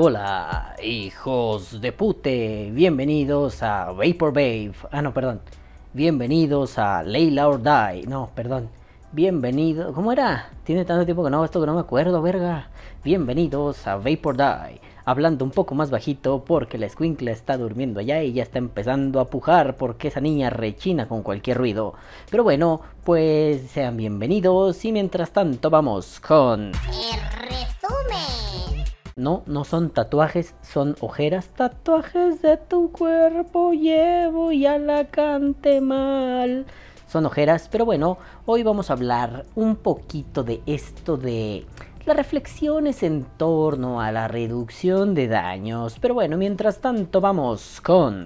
[0.00, 4.70] Hola, hijos de pute, bienvenidos a Vapor Babe.
[4.92, 5.40] Ah, no, perdón.
[5.92, 8.06] Bienvenidos a Layla or Die.
[8.06, 8.68] No, perdón.
[9.10, 9.92] Bienvenido.
[9.92, 10.50] ¿Cómo era?
[10.62, 12.68] Tiene tanto tiempo que no esto que no me acuerdo, verga.
[13.02, 14.80] Bienvenidos a Vapor Die.
[15.04, 19.18] Hablando un poco más bajito porque la escuincla está durmiendo allá y ya está empezando
[19.18, 21.94] a pujar porque esa niña rechina con cualquier ruido.
[22.30, 26.66] Pero bueno, pues sean bienvenidos y mientras tanto vamos con...
[26.66, 28.47] El resumen.
[29.18, 31.48] No, no son tatuajes, son ojeras.
[31.48, 36.66] Tatuajes de tu cuerpo llevo y a la cante mal.
[37.08, 41.66] Son ojeras, pero bueno, hoy vamos a hablar un poquito de esto de
[42.06, 45.98] las reflexiones en torno a la reducción de daños.
[46.00, 48.24] Pero bueno, mientras tanto vamos con...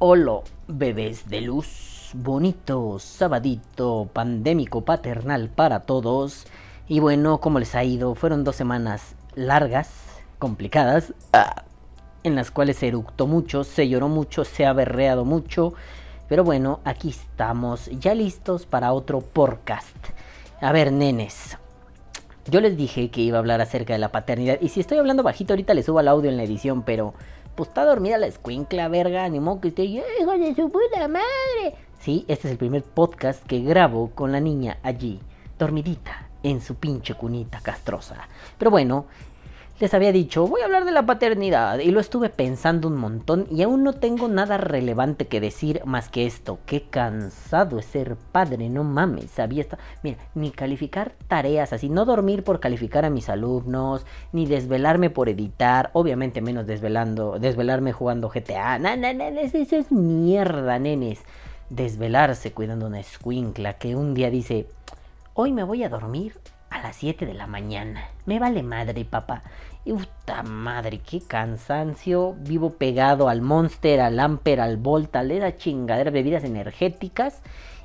[0.00, 6.48] Holo, bebés de luz, bonito, sabadito, pandémico, paternal para todos.
[6.90, 8.16] Y bueno, ¿cómo les ha ido?
[8.16, 9.88] Fueron dos semanas largas,
[10.40, 11.62] complicadas, ah,
[12.24, 14.74] en las cuales se eructó mucho, se lloró mucho, se ha
[15.22, 15.74] mucho.
[16.28, 19.96] Pero bueno, aquí estamos, ya listos para otro podcast.
[20.60, 21.56] A ver, nenes.
[22.46, 24.58] Yo les dije que iba a hablar acerca de la paternidad.
[24.60, 27.14] Y si estoy hablando bajito, ahorita le subo el audio en la edición, pero.
[27.54, 29.28] Pues está dormida la escuincla, verga.
[29.28, 29.84] Ni modo que esté.
[29.84, 30.02] ¡Hijo
[30.36, 31.76] de su puta madre!
[32.00, 35.20] Sí, este es el primer podcast que grabo con la niña allí,
[35.56, 38.28] dormidita, en su pinche cunita castrosa.
[38.58, 39.06] Pero bueno,
[39.80, 43.46] les había dicho, voy a hablar de la paternidad y lo estuve pensando un montón
[43.50, 46.58] y aún no tengo nada relevante que decir más que esto.
[46.66, 49.78] Qué cansado es ser padre, no mames, sabía esto.
[50.02, 55.30] Mira, ni calificar tareas así, no dormir por calificar a mis alumnos, ni desvelarme por
[55.30, 58.78] editar, obviamente menos desvelando, desvelarme jugando GTA.
[58.78, 61.20] No, no, no, eso es mierda, nenes.
[61.70, 64.66] Desvelarse cuidando una escuincla que un día dice,
[65.40, 68.08] hoy me voy a dormir a las 7 de la mañana.
[68.26, 69.42] Me vale madre, papá.
[69.86, 72.34] Y puta madre, qué cansancio.
[72.40, 77.40] Vivo pegado al Monster, al Amper, al Volta, le da chingadera bebidas energéticas.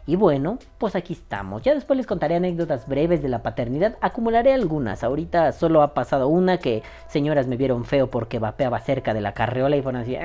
[0.06, 1.62] Y bueno, pues aquí estamos.
[1.64, 3.96] Ya después les contaré anécdotas breves de la paternidad.
[4.02, 5.06] Acumularé algunas.
[5.06, 9.34] Ahorita solo ha pasado una que señoras me vieron feo porque vapeaba cerca de la
[9.34, 10.16] carreola y fueron así.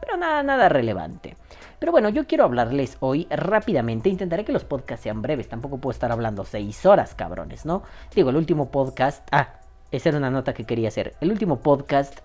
[0.00, 1.36] Pero nada, nada relevante.
[1.78, 4.08] Pero bueno, yo quiero hablarles hoy rápidamente.
[4.08, 5.48] Intentaré que los podcasts sean breves.
[5.48, 7.82] Tampoco puedo estar hablando seis horas, cabrones, ¿no?
[8.14, 9.26] Digo, el último podcast.
[9.30, 9.60] Ah,
[9.90, 11.14] esa era una nota que quería hacer.
[11.20, 12.20] El último podcast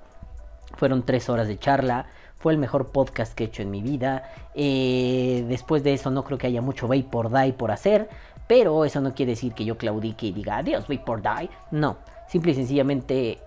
[0.78, 2.08] fueron tres horas de charla.
[2.38, 4.24] Fue el mejor podcast que he hecho en mi vida.
[4.56, 8.10] Eh, después de eso no creo que haya mucho Vapor Die por hacer.
[8.48, 11.50] Pero eso no quiere decir que yo claudique y diga adiós Vapor Die.
[11.72, 11.98] No,
[12.28, 13.40] simple y sencillamente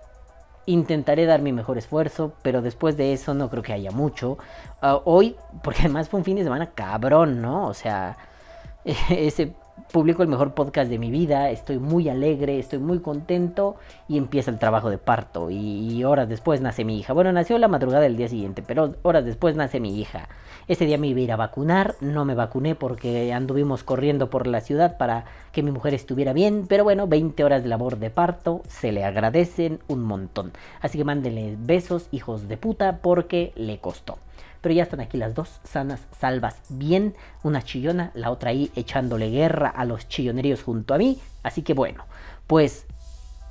[0.66, 2.32] intentaré dar mi mejor esfuerzo.
[2.42, 4.38] Pero después de eso no creo que haya mucho.
[4.82, 7.66] Uh, hoy, porque además fue un fin de semana cabrón, ¿no?
[7.66, 8.16] O sea,
[8.84, 9.54] ese
[9.92, 13.76] publico el mejor podcast de mi vida, estoy muy alegre, estoy muy contento
[14.08, 17.12] y empieza el trabajo de parto y, horas después nace mi hija.
[17.12, 20.28] Bueno, nació la madrugada del día siguiente, pero horas después nace mi hija.
[20.66, 24.46] Ese día me iba a ir a vacunar, no me vacuné porque anduvimos corriendo por
[24.46, 28.10] la ciudad para que mi mujer estuviera bien, pero bueno, 20 horas de labor de
[28.10, 30.52] parto se le agradecen un montón.
[30.80, 34.18] Así que mándenle besos, hijos de puta, porque le costó
[34.64, 39.28] pero ya están aquí las dos sanas, salvas, bien, una chillona, la otra ahí echándole
[39.28, 42.06] guerra a los chilloneríos junto a mí, así que bueno,
[42.46, 42.86] pues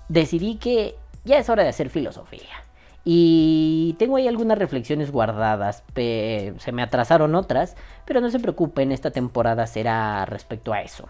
[0.10, 2.64] decidí que ya es hora de hacer filosofía.
[3.06, 7.76] Y tengo ahí algunas reflexiones guardadas, se me atrasaron otras,
[8.06, 11.08] pero no se preocupen, esta temporada será respecto a eso.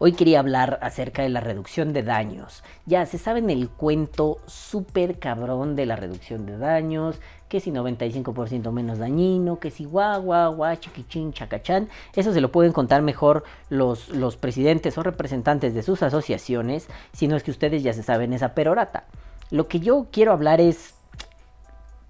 [0.00, 2.62] Hoy quería hablar acerca de la reducción de daños.
[2.86, 8.70] Ya se saben el cuento súper cabrón de la reducción de daños, que si 95%
[8.70, 11.88] menos dañino, que si guau, guau, guau, chiquichín, chacachán.
[12.14, 17.26] Eso se lo pueden contar mejor los, los presidentes o representantes de sus asociaciones, si
[17.26, 19.02] no es que ustedes ya se saben esa perorata.
[19.50, 20.94] Lo que yo quiero hablar es...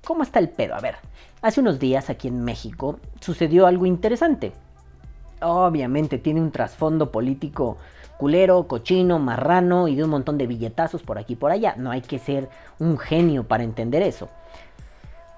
[0.04, 0.74] ¿Cómo está el pedo?
[0.74, 0.96] A ver,
[1.40, 4.52] hace unos días aquí en México sucedió algo interesante
[5.40, 7.76] obviamente tiene un trasfondo político
[8.18, 11.74] culero, cochino, marrano y de un montón de billetazos por aquí y por allá.
[11.76, 12.48] No hay que ser
[12.78, 14.28] un genio para entender eso.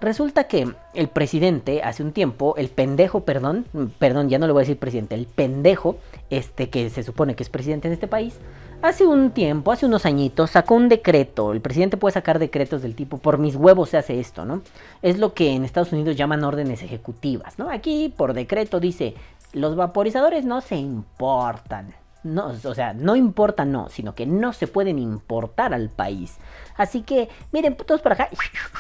[0.01, 3.67] Resulta que el presidente hace un tiempo, el pendejo, perdón,
[3.99, 5.97] perdón, ya no le voy a decir presidente, el pendejo,
[6.31, 8.39] este que se supone que es presidente en este país,
[8.81, 11.53] hace un tiempo, hace unos añitos, sacó un decreto.
[11.53, 14.63] El presidente puede sacar decretos del tipo, por mis huevos se hace esto, ¿no?
[15.03, 17.69] Es lo que en Estados Unidos llaman órdenes ejecutivas, ¿no?
[17.71, 19.15] Aquí por decreto dice,
[19.53, 21.95] los vaporizadores no se importan.
[22.23, 26.37] No, o sea, no importa, no, sino que no se pueden importar al país.
[26.77, 28.29] Así que, miren, putos para acá.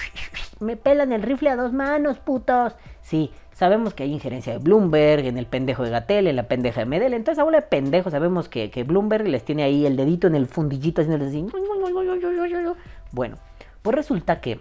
[0.61, 2.75] Me pelan el rifle a dos manos, putos.
[3.01, 6.81] Sí, sabemos que hay injerencia de Bloomberg, en el pendejo de Gatel, en la pendeja
[6.81, 7.15] de Medel.
[7.15, 10.47] Entonces, abuela de pendejo, sabemos que, que, Bloomberg les tiene ahí el dedito en el
[10.47, 11.47] fundillito haciendo así.
[13.13, 13.39] Bueno,
[13.81, 14.59] pues resulta que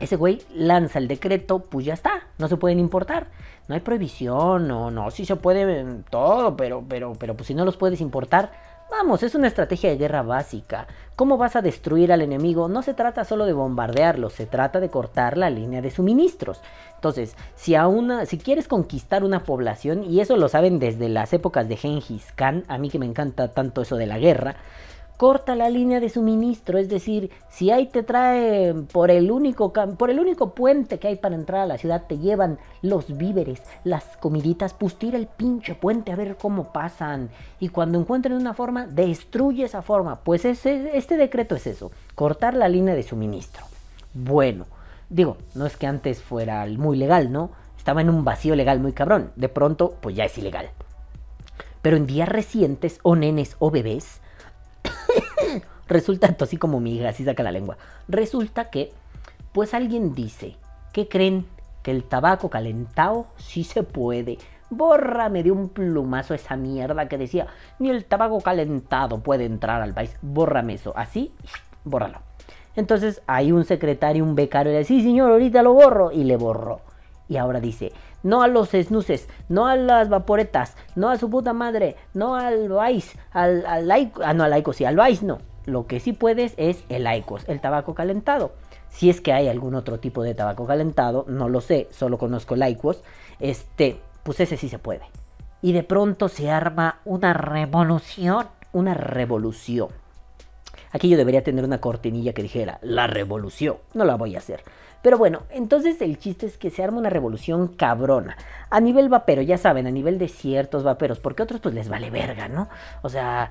[0.00, 3.28] ese güey lanza el decreto, pues ya está, no se pueden importar.
[3.66, 7.64] No hay prohibición, no, no, sí se puede todo, pero, pero, pero, pues si no
[7.64, 8.52] los puedes importar,
[8.90, 10.86] vamos, es una estrategia de guerra básica.
[11.16, 12.68] ¿Cómo vas a destruir al enemigo?
[12.68, 16.60] No se trata solo de bombardearlo, se trata de cortar la línea de suministros.
[16.94, 21.32] Entonces, si a una, si quieres conquistar una población, y eso lo saben desde las
[21.32, 24.56] épocas de Genghis Khan, a mí que me encanta tanto eso de la guerra,
[25.16, 30.10] corta la línea de suministro, es decir, si ahí te trae por el único por
[30.10, 34.04] el único puente que hay para entrar a la ciudad te llevan los víveres, las
[34.18, 37.30] comiditas, pues tira el pinche puente a ver cómo pasan
[37.60, 42.54] y cuando encuentren una forma destruye esa forma, pues ese, este decreto es eso, cortar
[42.54, 43.64] la línea de suministro.
[44.14, 44.66] Bueno,
[45.08, 47.50] digo, no es que antes fuera muy legal, ¿no?
[47.76, 50.70] Estaba en un vacío legal muy cabrón, de pronto pues ya es ilegal.
[51.82, 54.22] Pero en días recientes o nenes o bebés
[55.88, 57.76] Resulta, así como mi hija, así saca la lengua.
[58.08, 58.92] Resulta que,
[59.52, 60.56] pues alguien dice,
[60.92, 61.46] ¿qué creen?
[61.82, 64.38] Que el tabaco calentado sí se puede.
[64.70, 67.46] Bórrame de un plumazo esa mierda que decía,
[67.78, 70.16] ni el tabaco calentado puede entrar al país.
[70.22, 70.94] Bórrame eso.
[70.96, 71.32] Así,
[71.84, 72.20] bórralo.
[72.76, 76.10] Entonces hay un secretario, un becario, le dice, sí señor, ahorita lo borro.
[76.10, 76.80] Y le borró.
[77.28, 77.92] Y ahora dice,
[78.24, 82.68] no a los snuses, no a las vaporetas, no a su puta madre, no al
[82.68, 83.88] Vice, al, al
[84.22, 85.38] ah no al laico, sí, al Vice no.
[85.66, 88.52] Lo que sí puedes es el Icos, el tabaco calentado.
[88.88, 92.54] Si es que hay algún otro tipo de tabaco calentado, no lo sé, solo conozco
[92.54, 93.02] el Icos,
[93.40, 95.04] este, pues ese sí se puede.
[95.62, 99.88] Y de pronto se arma una revolución, una revolución.
[100.92, 103.78] Aquí yo debería tener una cortinilla que dijera, la revolución.
[103.94, 104.62] No la voy a hacer.
[105.04, 108.38] Pero bueno, entonces el chiste es que se arma una revolución cabrona.
[108.70, 112.08] A nivel vapero, ya saben, a nivel de ciertos vaperos, porque otros pues les vale
[112.08, 112.70] verga, ¿no?
[113.02, 113.50] O sea,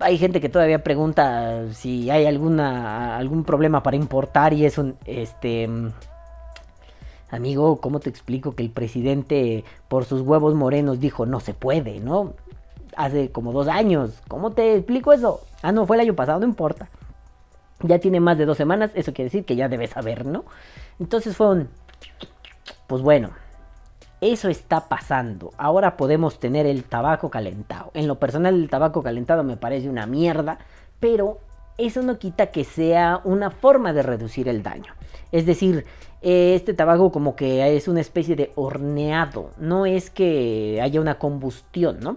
[0.00, 4.96] hay gente que todavía pregunta si hay alguna algún problema para importar y es un
[5.04, 5.70] este
[7.30, 12.00] amigo, ¿cómo te explico que el presidente por sus huevos morenos dijo no se puede,
[12.00, 12.34] ¿no?
[12.96, 14.20] Hace como dos años.
[14.26, 15.42] ¿Cómo te explico eso?
[15.62, 16.88] Ah, no, fue el año pasado, no importa
[17.82, 20.44] ya tiene más de dos semanas, eso quiere decir que ya debes saber, ¿no?
[20.98, 21.68] Entonces fue un...
[22.86, 23.30] Pues bueno,
[24.20, 25.52] eso está pasando.
[25.58, 27.90] Ahora podemos tener el tabaco calentado.
[27.94, 30.58] En lo personal el tabaco calentado me parece una mierda,
[31.00, 31.38] pero
[31.78, 34.94] eso no quita que sea una forma de reducir el daño.
[35.32, 35.84] Es decir,
[36.22, 42.00] este tabaco como que es una especie de horneado, no es que haya una combustión,
[42.00, 42.16] ¿no?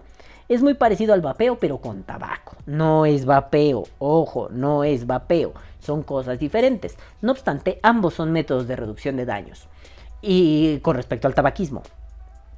[0.49, 2.55] Es muy parecido al vapeo, pero con tabaco.
[2.65, 5.53] No es vapeo, ojo, no es vapeo.
[5.77, 6.97] Son cosas diferentes.
[7.21, 9.67] No obstante, ambos son métodos de reducción de daños.
[10.23, 11.83] Y con respecto al tabaquismo.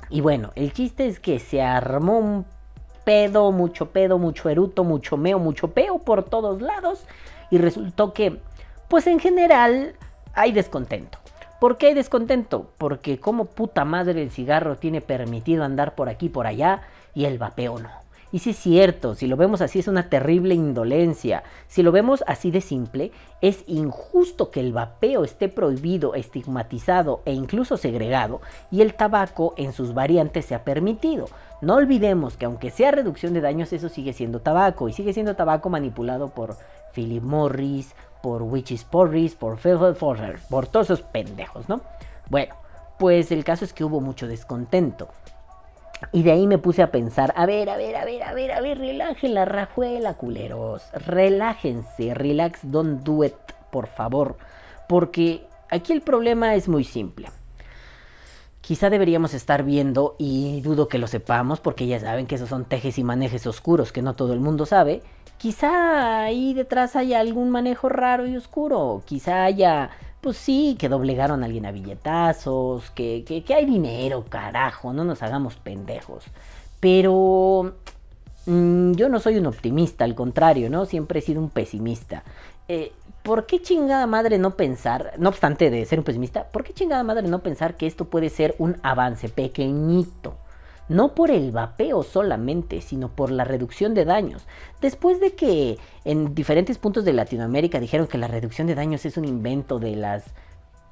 [0.09, 2.45] Y bueno, el chiste es que se armó un
[3.03, 7.03] pedo, mucho pedo, mucho eruto, mucho meo, mucho peo por todos lados.
[7.49, 8.39] Y resultó que,
[8.87, 9.95] pues en general,
[10.33, 11.17] hay descontento.
[11.59, 12.71] ¿Por qué hay descontento?
[12.77, 17.37] Porque como puta madre el cigarro tiene permitido andar por aquí por allá y el
[17.37, 18.01] vapeo no.
[18.33, 21.43] Y si es cierto, si lo vemos así es una terrible indolencia.
[21.67, 27.33] Si lo vemos así de simple, es injusto que el vapeo esté prohibido, estigmatizado e
[27.33, 28.39] incluso segregado
[28.71, 31.25] y el tabaco en sus variantes sea permitido.
[31.61, 35.35] No olvidemos que aunque sea reducción de daños, eso sigue siendo tabaco y sigue siendo
[35.35, 36.55] tabaco manipulado por
[36.93, 41.81] Philip Morris, por Witches Porris, por Phil Forrer, por todos esos pendejos, ¿no?
[42.29, 42.55] Bueno,
[42.97, 45.09] pues el caso es que hubo mucho descontento.
[46.11, 48.51] Y de ahí me puse a pensar, a ver, a ver, a ver, a ver,
[48.51, 50.83] a ver, relajen la rajuela, culeros.
[50.93, 53.35] Relájense, relax, don't do it,
[53.71, 54.37] por favor.
[54.87, 57.29] Porque aquí el problema es muy simple.
[58.61, 62.65] Quizá deberíamos estar viendo, y dudo que lo sepamos, porque ya saben que esos son
[62.65, 65.01] tejes y manejes oscuros que no todo el mundo sabe.
[65.37, 69.01] Quizá ahí detrás haya algún manejo raro y oscuro.
[69.05, 69.89] Quizá haya
[70.21, 75.23] pues sí, que doblegaron a alguien a billetazos, que, que, hay dinero, carajo, no nos
[75.23, 76.25] hagamos pendejos.
[76.79, 77.73] Pero
[78.45, 80.85] mm, yo no soy un optimista, al contrario, ¿no?
[80.85, 82.23] Siempre he sido un pesimista.
[82.67, 82.91] Eh,
[83.23, 87.03] ¿Por qué chingada madre no pensar, no obstante de ser un pesimista, ¿por qué chingada
[87.03, 90.37] madre no pensar que esto puede ser un avance pequeñito?
[90.89, 94.45] No por el vapeo solamente, sino por la reducción de daños.
[94.81, 99.17] Después de que en diferentes puntos de Latinoamérica dijeron que la reducción de daños es
[99.17, 100.33] un invento de las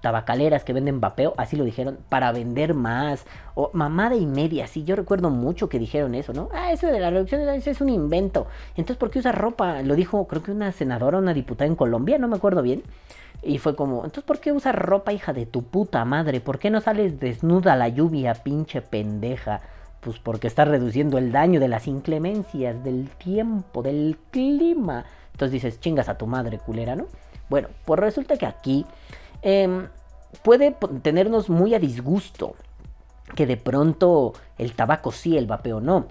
[0.02, 4.84] tabacaleras que venden vapeo, así lo dijeron, para vender más, o mamada y media, sí,
[4.84, 6.50] yo recuerdo mucho que dijeron eso, ¿no?
[6.54, 9.82] Ah, eso de la reducción de daños es un invento, entonces ¿por qué usas ropa?
[9.82, 12.84] Lo dijo creo que una senadora, una diputada en Colombia, no me acuerdo bien,
[13.42, 16.40] y fue como, entonces ¿por qué usas ropa hija de tu puta madre?
[16.40, 19.62] ¿Por qué no sales desnuda a la lluvia, pinche pendeja?
[20.02, 25.06] Pues porque está reduciendo el daño de las inclemencias, del tiempo, del clima.
[25.34, 27.08] Entonces dices, chingas a tu madre, culera, ¿no?
[27.50, 28.86] Bueno, pues resulta que aquí
[29.42, 29.88] Em,
[30.44, 32.56] puede tenernos muy a disgusto
[33.36, 36.08] que de pronto el tabaco sí, el vapeo no.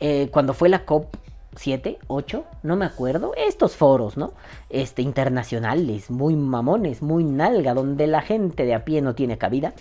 [0.00, 1.14] Eh, cuando fue la COP
[1.54, 4.32] 7, 8, no me acuerdo, estos foros, ¿no?
[4.70, 9.74] Este, internacionales, muy mamones, muy nalga, donde la gente de a pie no tiene cabida.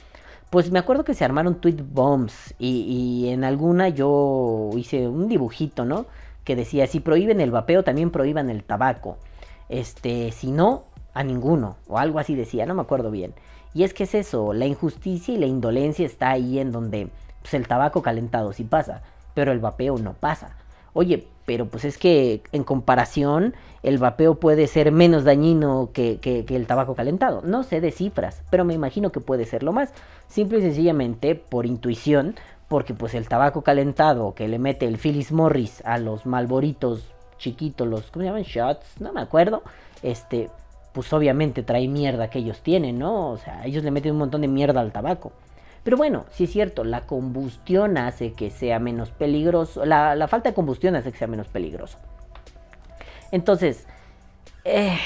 [0.52, 5.86] Pues me acuerdo que se armaron tweet bombs y, en alguna yo hice un dibujito,
[5.86, 6.08] ¿no?
[6.44, 9.18] Que decía, si prohíben el vapeo, también prohíban el tabaco.
[9.70, 13.34] Este, si no, a ninguno, o algo así decía, no me acuerdo bien.
[13.74, 17.08] Y es que es eso, la injusticia y la indolencia está ahí en donde
[17.42, 19.04] pues, el tabaco calentado sí pasa,
[19.34, 20.58] pero el vapeo no pasa.
[20.94, 26.46] Oye, pero pues es que en comparación el vapeo puede ser menos dañino que, que,
[26.48, 27.42] el tabaco calentado.
[27.44, 29.94] No sé de cifras, pero me imagino que puede ser lo más.
[30.28, 32.36] Simple y sencillamente por intuición,
[32.68, 37.04] porque pues el tabaco calentado que le mete el Phyllis Morris a los malboritos
[37.38, 38.44] chiquitos, los, ¿cómo se llaman?
[38.44, 39.64] Shots, no me acuerdo.
[40.04, 40.50] Este,
[40.94, 43.32] pues obviamente trae mierda que ellos tienen, ¿no?
[43.32, 45.32] O sea, ellos le meten un montón de mierda al tabaco.
[45.84, 50.56] Pero bueno, sí es cierto, la combustión hace que sea menos peligroso, la, falta de
[50.56, 51.98] combustión hace que sea menos peligroso.
[53.32, 53.88] Entonces,
[54.64, 54.98] eh,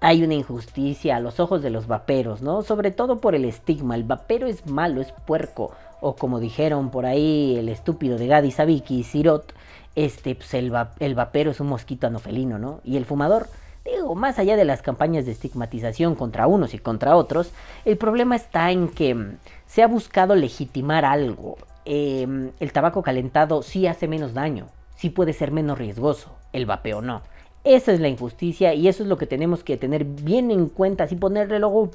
[0.00, 2.62] hay una injusticia a los ojos de los vaperos, ¿no?
[2.62, 7.06] Sobre todo por el estigma, el vapero es malo, es puerco, o como dijeron por
[7.06, 9.54] ahí el estúpido de Gadi Sabiki y Sirot,
[9.94, 12.80] este, pues el, el vapero es un mosquito anofelino, ¿no?
[12.82, 13.46] Y el fumador
[13.84, 17.52] Digo, más allá de las campañas de estigmatización contra unos y contra otros,
[17.84, 21.56] el problema está en que mm, se ha buscado legitimar algo.
[21.84, 27.02] Em, el tabaco calentado sí hace menos daño, sí puede ser menos riesgoso, el vapeo
[27.02, 27.22] no.
[27.64, 31.04] Esa es la injusticia y eso es lo que tenemos que tener bien en cuenta,
[31.04, 31.90] así ponerle luego,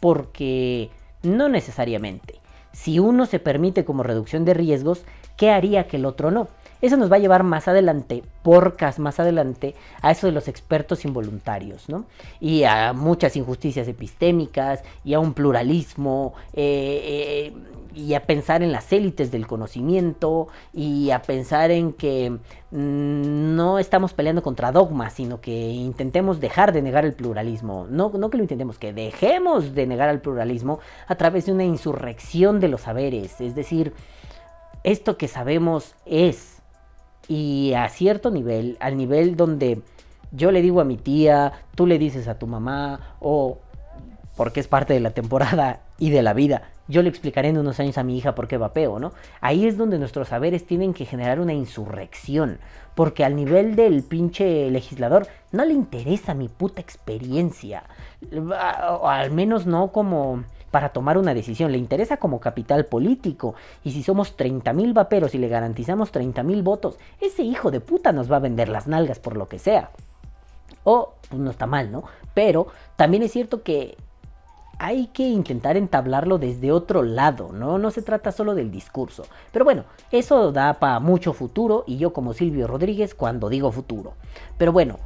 [0.00, 0.90] porque
[1.22, 2.40] no necesariamente.
[2.72, 5.02] Si uno se permite como reducción de riesgos,
[5.36, 6.48] ¿qué haría que el otro no?
[6.80, 11.04] Eso nos va a llevar más adelante, porcas más adelante, a eso de los expertos
[11.04, 12.04] involuntarios, ¿no?
[12.40, 17.52] Y a muchas injusticias epistémicas, y a un pluralismo, eh, eh,
[17.94, 23.80] y a pensar en las élites del conocimiento, y a pensar en que mm, no
[23.80, 27.86] estamos peleando contra dogmas, sino que intentemos dejar de negar el pluralismo.
[27.90, 31.64] No, no que lo intentemos, que dejemos de negar al pluralismo a través de una
[31.64, 33.40] insurrección de los saberes.
[33.40, 33.94] Es decir,
[34.84, 36.57] esto que sabemos es
[37.28, 39.82] y a cierto nivel, al nivel donde
[40.32, 43.58] yo le digo a mi tía, tú le dices a tu mamá, o
[44.36, 47.78] porque es parte de la temporada y de la vida, yo le explicaré en unos
[47.80, 49.12] años a mi hija por qué vapeo, ¿no?
[49.40, 52.58] Ahí es donde nuestros saberes tienen que generar una insurrección,
[52.94, 57.84] porque al nivel del pinche legislador no le interesa mi puta experiencia,
[59.00, 63.54] o al menos no como para tomar una decisión, le interesa como capital político.
[63.84, 68.30] Y si somos 30.000 vaperos y le garantizamos 30.000 votos, ese hijo de puta nos
[68.30, 69.90] va a vender las nalgas por lo que sea.
[70.84, 72.04] O, pues no está mal, ¿no?
[72.34, 73.96] Pero también es cierto que
[74.78, 77.78] hay que intentar entablarlo desde otro lado, ¿no?
[77.78, 79.24] No se trata solo del discurso.
[79.52, 84.14] Pero bueno, eso da para mucho futuro y yo como Silvio Rodríguez cuando digo futuro.
[84.56, 84.98] Pero bueno,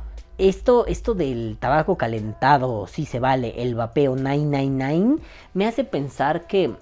[0.48, 5.22] esto, esto del tabaco calentado, si se vale, el vapeo 999,
[5.54, 6.74] me hace pensar que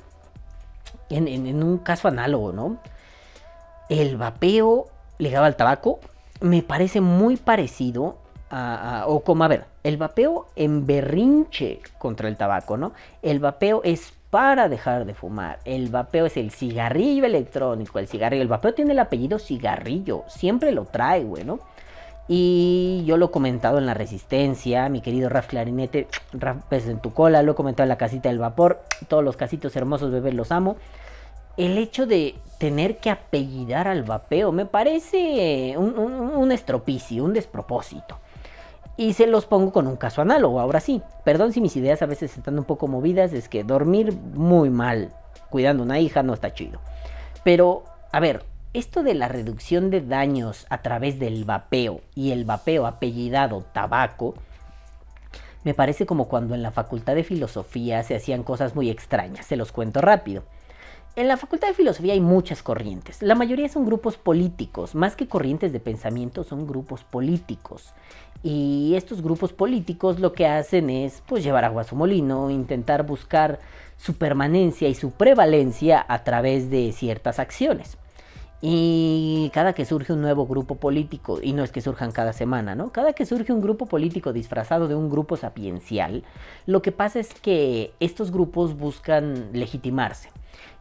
[1.11, 2.79] en, un caso análogo, ¿no?
[3.91, 4.87] El vapeo
[5.19, 6.01] ligado al tabaco
[6.41, 8.17] me parece muy parecido
[8.51, 12.93] a, o como, a ver, el vapeo en berrinche contra el tabaco, ¿no?
[13.21, 15.59] El vapeo es para dejar de fumar.
[15.67, 18.43] El vapeo es el cigarrillo electrónico, el cigarrillo.
[18.43, 21.61] El vapeo tiene el apellido cigarrillo, siempre lo trae, güey, ¿no?
[22.33, 27.01] Y yo lo he comentado en la Resistencia, mi querido Raf Clarinete, Raf pues en
[27.01, 30.35] tu cola, lo he comentado en la casita del vapor, todos los casitos hermosos bebés
[30.35, 30.77] los amo.
[31.57, 38.21] El hecho de tener que apellidar al vapeo me parece un, un estropicio, un despropósito.
[38.97, 41.03] Y se los pongo con un caso análogo, ahora sí.
[41.25, 45.13] Perdón si mis ideas a veces están un poco movidas, es que dormir muy mal
[45.49, 46.79] cuidando una hija no está chido.
[47.43, 47.83] Pero,
[48.13, 52.87] a ver, esto de la reducción de daños a través del vapeo y el vapeo
[52.87, 54.35] apellidado tabaco,
[55.65, 59.57] me parece como cuando en la Facultad de Filosofía se hacían cosas muy extrañas, se
[59.57, 60.45] los cuento rápido.
[61.17, 65.27] En la Facultad de Filosofía hay muchas corrientes, la mayoría son grupos políticos, más que
[65.27, 67.93] corrientes de pensamiento son grupos políticos.
[68.43, 73.05] Y estos grupos políticos lo que hacen es pues llevar agua a su molino, intentar
[73.05, 73.59] buscar
[73.99, 77.99] su permanencia y su prevalencia a través de ciertas acciones.
[78.63, 82.75] Y cada que surge un nuevo grupo político, y no es que surjan cada semana,
[82.75, 82.93] ¿no?
[82.93, 86.25] Cada que surge un grupo político disfrazado de un grupo sapiencial,
[86.67, 90.29] lo que pasa es que estos grupos buscan legitimarse.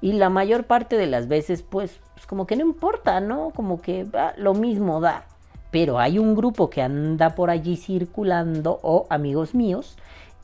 [0.02, 3.52] Y la mayor parte de las veces, pues, pues como que no importa, ¿no?
[3.52, 4.06] Como que
[4.36, 5.26] lo mismo da.
[5.72, 9.96] Pero hay un grupo que anda por allí circulando, o amigos míos,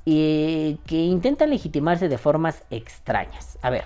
[0.06, 3.58] que intentan legitimarse de formas extrañas.
[3.62, 3.86] A ver,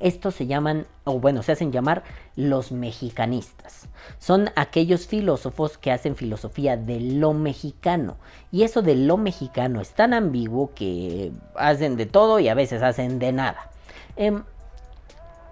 [0.00, 2.02] estos se llaman, o bueno, se hacen llamar
[2.36, 3.88] los mexicanistas.
[4.18, 8.16] Son aquellos filósofos que hacen filosofía de lo mexicano.
[8.52, 12.82] Y eso de lo mexicano es tan ambiguo que hacen de todo y a veces
[12.82, 13.70] hacen de nada.
[14.16, 14.42] Em,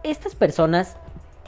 [0.03, 0.97] estas personas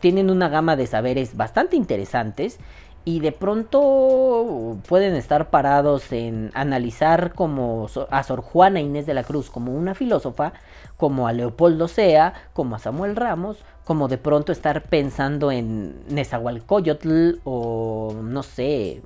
[0.00, 2.58] tienen una gama de saberes bastante interesantes
[3.04, 9.24] y de pronto pueden estar parados en analizar como a Sor Juana Inés de la
[9.24, 10.54] Cruz como una filósofa,
[10.96, 17.40] como a Leopoldo Sea, como a Samuel Ramos, como de pronto estar pensando en Nezahualcóyotl
[17.44, 19.02] o no sé,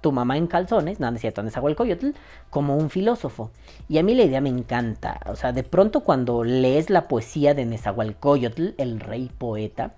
[0.00, 2.10] tu mamá en calzones, no, no es Nezahualcóyotl,
[2.50, 3.50] como un filósofo.
[3.88, 7.54] Y a mí la idea me encanta, o sea, de pronto cuando lees la poesía
[7.54, 9.94] de Nezahualcóyotl, el rey poeta,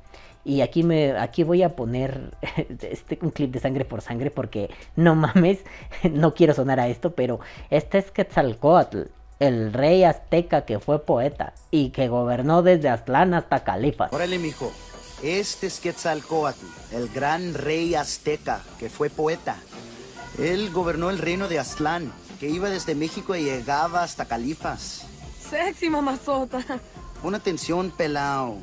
[0.47, 2.31] y aquí me aquí voy a poner
[2.83, 5.59] este, un clip de sangre por sangre porque no mames,
[6.11, 9.03] no quiero sonar a esto, pero este es Quetzalcoatl,
[9.41, 14.13] el rey azteca que fue poeta y que gobernó desde Aztlán hasta Califas.
[14.13, 14.73] Órale, mijo.
[15.23, 19.57] Este es Quetzalcoatl, el gran rey azteca que fue poeta.
[20.39, 25.07] Él gobernó el reino de Aztlán, que iba desde México y llegaba hasta Califas.
[25.51, 26.63] Sexy, mamazota.
[27.25, 28.59] Una atención, pelao.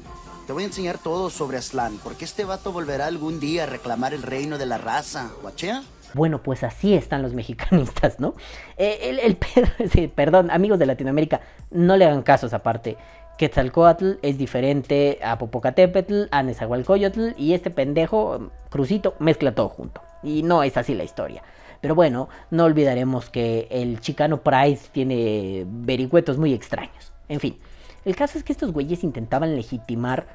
[0.45, 4.13] Te voy a enseñar todo sobre Aslan, porque este vato volverá algún día a reclamar
[4.13, 5.31] el reino de la raza.
[5.41, 5.83] ¿Guachea?
[6.13, 8.35] Bueno, pues así están los mexicanistas, ¿no?
[8.75, 11.39] Eh, el, perdón, amigos de Latinoamérica,
[11.71, 12.97] no le hagan caso a esa parte.
[13.37, 20.01] Quetzalcoatl es diferente a Popocatépetl, a Nezahualcóyotl y este pendejo, Crucito, mezcla todo junto.
[20.23, 21.41] Y no es así la historia.
[21.79, 27.13] Pero bueno, no olvidaremos que el chicano Price tiene vericuetos muy extraños.
[27.27, 27.57] En fin,
[28.05, 30.25] el caso es que estos güeyes intentaban legitimar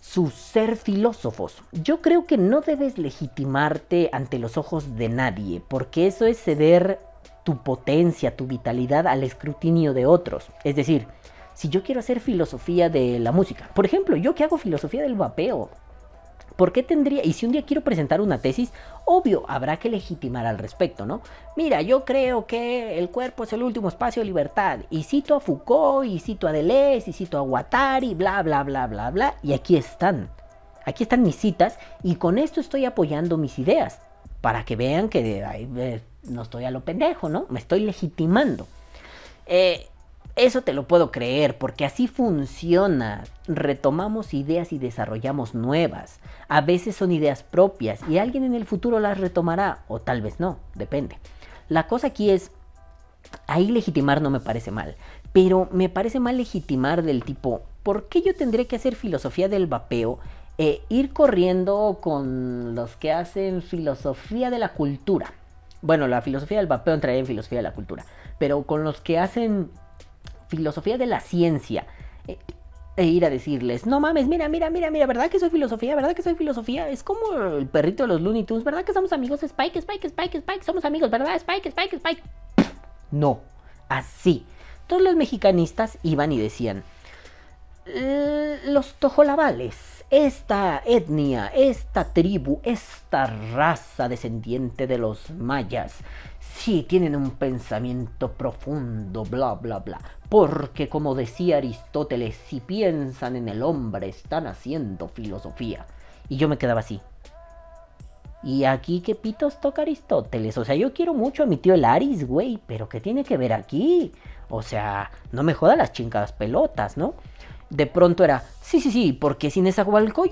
[0.00, 1.62] su ser filósofos.
[1.72, 7.00] Yo creo que no debes legitimarte ante los ojos de nadie, porque eso es ceder
[7.42, 10.50] tu potencia, tu vitalidad al escrutinio de otros.
[10.62, 11.06] Es decir,
[11.54, 15.14] si yo quiero hacer filosofía de la música, por ejemplo, yo que hago filosofía del
[15.14, 15.70] vapeo,
[16.56, 17.24] ¿Por qué tendría?
[17.24, 18.72] Y si un día quiero presentar una tesis,
[19.04, 21.20] obvio, habrá que legitimar al respecto, ¿no?
[21.56, 24.80] Mira, yo creo que el cuerpo es el último espacio de libertad.
[24.90, 28.86] Y cito a Foucault, y cito a Deleuze, y cito a Guattari, bla, bla, bla,
[28.86, 29.34] bla, bla.
[29.42, 30.30] Y aquí están.
[30.84, 34.00] Aquí están mis citas, y con esto estoy apoyando mis ideas.
[34.40, 37.46] Para que vean que eh, no estoy a lo pendejo, ¿no?
[37.48, 38.68] Me estoy legitimando.
[39.46, 39.88] Eh,
[40.36, 43.24] eso te lo puedo creer, porque así funciona.
[43.46, 46.20] Retomamos ideas y desarrollamos nuevas.
[46.48, 50.40] A veces son ideas propias y alguien en el futuro las retomará, o tal vez
[50.40, 51.18] no, depende.
[51.68, 52.50] La cosa aquí es,
[53.46, 54.96] ahí legitimar no me parece mal,
[55.32, 59.66] pero me parece mal legitimar del tipo, ¿por qué yo tendré que hacer filosofía del
[59.66, 60.18] vapeo?
[60.56, 65.32] e ir corriendo con los que hacen filosofía de la cultura.
[65.82, 68.04] Bueno, la filosofía del vapeo entraría en filosofía de la cultura,
[68.38, 69.70] pero con los que hacen
[70.48, 71.86] filosofía de la ciencia.
[72.26, 72.38] Eh,
[72.96, 75.96] e ir a decirles, no mames, mira, mira, mira, mira, ¿verdad que soy filosofía?
[75.96, 76.88] ¿Verdad que soy filosofía?
[76.88, 79.42] Es como el perrito de los Looney Tunes, ¿verdad que somos amigos?
[79.42, 81.34] Spike, Spike, Spike, Spike, somos amigos, ¿verdad?
[81.34, 82.22] Spike, Spike, Spike.
[83.10, 83.40] No,
[83.88, 84.46] así.
[84.86, 86.84] Todos los mexicanistas iban y decían,
[88.66, 95.96] los tojolabales, esta etnia, esta tribu, esta raza descendiente de los mayas,
[96.54, 100.00] sí tienen un pensamiento profundo, bla, bla, bla.
[100.28, 105.86] Porque como decía Aristóteles, si piensan en el hombre, están haciendo filosofía.
[106.28, 107.00] Y yo me quedaba así.
[108.42, 110.56] Y aquí qué pitos toca Aristóteles.
[110.58, 112.60] O sea, yo quiero mucho a mi tío el Aris, güey.
[112.66, 114.12] Pero ¿qué tiene que ver aquí?
[114.48, 117.14] O sea, no me joda las chingadas pelotas, ¿no?
[117.70, 119.60] De pronto era, sí, sí, sí, porque si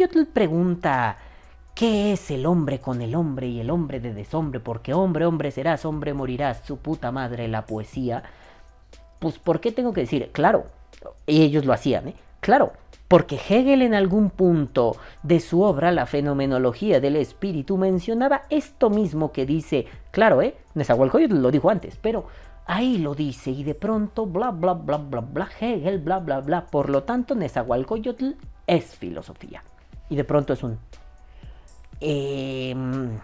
[0.09, 1.17] te pregunta
[1.75, 4.61] ¿Qué es el hombre con el hombre y el hombre de deshombre?
[4.61, 8.23] Porque hombre, hombre serás, hombre morirás, su puta madre la poesía.
[9.19, 10.31] Pues ¿por qué tengo que decir?
[10.33, 10.67] Claro,
[11.27, 12.15] y ellos lo hacían, ¿eh?
[12.41, 12.73] Claro,
[13.09, 19.33] porque Hegel en algún punto de su obra La fenomenología del espíritu mencionaba esto mismo
[19.33, 20.55] que dice, claro, ¿eh?
[20.75, 22.27] Nezahualcóyotl lo dijo antes, pero
[22.67, 26.67] ahí lo dice y de pronto bla bla bla bla bla Hegel bla bla bla,
[26.67, 28.33] por lo tanto Nezahualcóyotl
[28.67, 29.65] es filosofía.
[30.11, 30.79] Y de pronto es un
[32.05, 33.21] Em,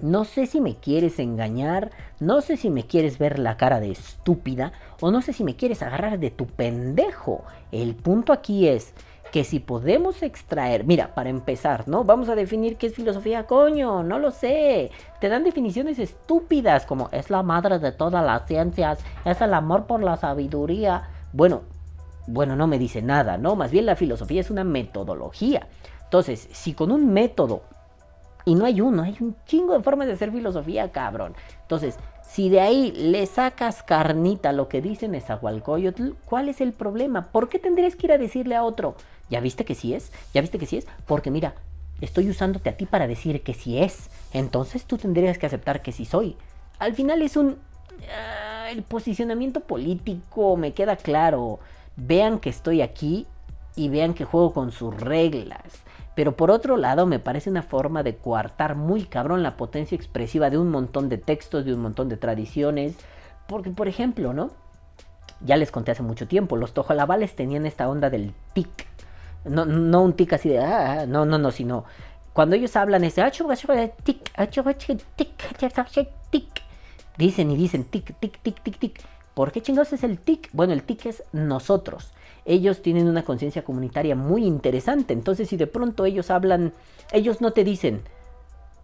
[0.00, 1.90] no sé si me quieres engañar,
[2.20, 5.56] no sé si me quieres ver la cara de estúpida o no sé si me
[5.56, 7.44] quieres agarrar de tu pendejo.
[7.70, 8.94] El punto aquí es
[9.30, 12.02] que si podemos extraer, mira, para empezar, ¿no?
[12.04, 14.90] Vamos a definir qué es filosofía, coño, no lo sé.
[15.20, 19.84] Te dan definiciones estúpidas como es la madre de todas las ciencias, es el amor
[19.84, 21.10] por la sabiduría.
[21.34, 21.60] Bueno,
[22.26, 23.54] bueno, no me dice nada, ¿no?
[23.54, 25.68] Más bien la filosofía es una metodología.
[26.04, 27.64] Entonces, si con un método
[28.48, 31.34] y no hay uno, hay un chingo de formas de hacer filosofía, cabrón.
[31.60, 37.26] Entonces, si de ahí le sacas carnita lo que dicen Esahualcoyotl, ¿cuál es el problema?
[37.30, 38.94] ¿Por qué tendrías que ir a decirle a otro?
[39.28, 40.12] ¿Ya viste que sí es?
[40.32, 40.86] ¿Ya viste que sí es?
[41.06, 41.56] Porque mira,
[42.00, 44.08] estoy usándote a ti para decir que sí es.
[44.32, 46.34] Entonces tú tendrías que aceptar que sí soy.
[46.78, 47.58] Al final es un...
[48.16, 51.58] Ah, el posicionamiento político me queda claro.
[51.96, 53.26] Vean que estoy aquí
[53.76, 55.82] y vean que juego con sus reglas.
[56.18, 60.50] Pero por otro lado, me parece una forma de coartar muy cabrón la potencia expresiva
[60.50, 62.96] de un montón de textos, de un montón de tradiciones.
[63.46, 64.50] Porque, por ejemplo, ¿no?
[65.42, 68.88] Ya les conté hace mucho tiempo, los tojolabales tenían esta onda del tic.
[69.44, 71.84] No, no un tic así de, ah, no, no, no, sino
[72.32, 73.14] cuando ellos hablan es
[74.02, 74.32] tic,
[76.32, 76.62] tic,
[77.16, 79.00] dicen y dicen tic, tic, tic, tic, tic.
[79.38, 80.50] ¿Por qué chingados es el tic?
[80.52, 82.12] Bueno, el tic es nosotros
[82.48, 85.12] ellos tienen una conciencia comunitaria muy interesante.
[85.12, 86.72] Entonces, si de pronto ellos hablan,
[87.12, 88.00] ellos no te dicen,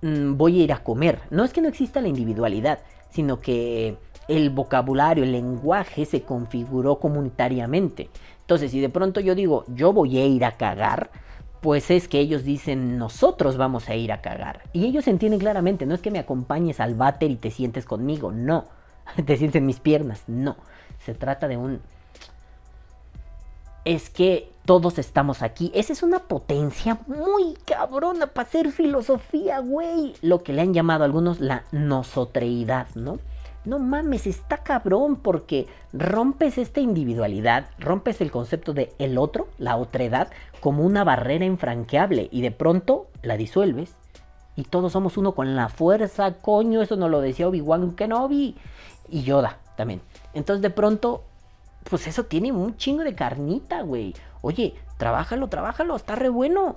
[0.03, 1.21] mm, voy a ir a comer.
[1.31, 3.97] No es que no exista la individualidad, sino que
[4.29, 8.11] el vocabulario, el lenguaje se configuró comunitariamente.
[8.43, 11.11] Entonces, si de pronto yo digo, yo voy a ir a cagar,
[11.63, 14.61] pues es que ellos dicen, nosotros vamos a ir a cagar.
[14.75, 18.31] Y ellos entienden claramente, no es que me acompañes al váter y te sientes conmigo,
[18.31, 18.67] no.
[19.27, 20.57] Te sientes en mis piernas, no.
[20.99, 21.81] Se trata de un
[23.85, 25.71] es que todos estamos aquí.
[25.75, 30.15] Esa es una potencia muy cabrona para hacer filosofía, güey.
[30.23, 33.19] Lo que le han llamado algunos la nosotreidad, ¿no?
[33.65, 39.77] No mames, está cabrón porque rompes esta individualidad, rompes el concepto de el otro, la
[39.77, 40.29] otredad,
[40.61, 43.97] como una barrera infranqueable y de pronto la disuelves
[44.55, 48.55] y todos somos uno con la fuerza, coño, eso no lo decía Obi-Wan Kenobi
[49.09, 50.01] y Yoda también.
[50.33, 51.25] Entonces de pronto
[51.89, 54.15] pues eso tiene un chingo de carnita, güey.
[54.41, 56.77] Oye, trabájalo, trabájalo, está re bueno.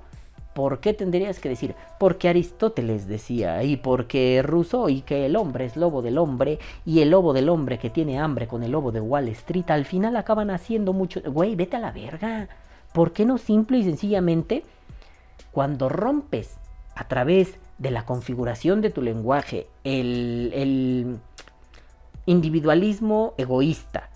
[0.53, 1.75] ¿Por qué tendrías que decir?
[1.99, 7.01] Porque Aristóteles decía, y porque Rousseau, y que el hombre es lobo del hombre, y
[7.01, 10.15] el lobo del hombre que tiene hambre con el lobo de Wall Street, al final
[10.15, 11.21] acaban haciendo mucho...
[11.21, 12.49] Güey, vete a la verga.
[12.91, 14.63] ¿Por qué no simple y sencillamente,
[15.51, 16.57] cuando rompes
[16.95, 21.19] a través de la configuración de tu lenguaje el, el
[22.27, 24.11] individualismo egoísta,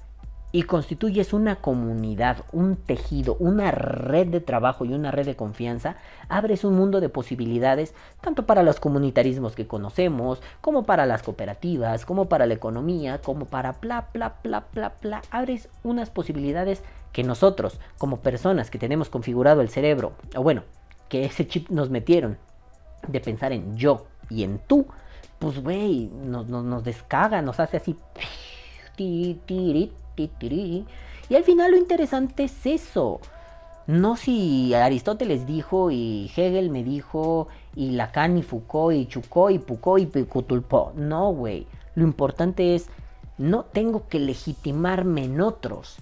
[0.51, 5.95] y constituyes una comunidad, un tejido, una red de trabajo y una red de confianza,
[6.27, 12.05] abres un mundo de posibilidades tanto para los comunitarismos que conocemos, como para las cooperativas,
[12.05, 15.21] como para la economía, como para bla, bla, bla, bla, bla.
[15.31, 20.63] Abres unas posibilidades que nosotros, como personas que tenemos configurado el cerebro, o bueno,
[21.07, 22.37] que ese chip nos metieron
[23.07, 24.85] de pensar en yo y en tú,
[25.41, 27.97] pues güey, nos, nos, nos descaga, nos hace así...
[31.29, 33.19] Y al final lo interesante es eso.
[33.87, 39.57] No si Aristóteles dijo y Hegel me dijo y Lacan y Foucault y Choucault y
[39.57, 40.93] Foucault y Picutulpo.
[40.95, 41.65] No, güey.
[41.95, 42.89] Lo importante es,
[43.39, 45.97] no tengo que legitimarme en otros.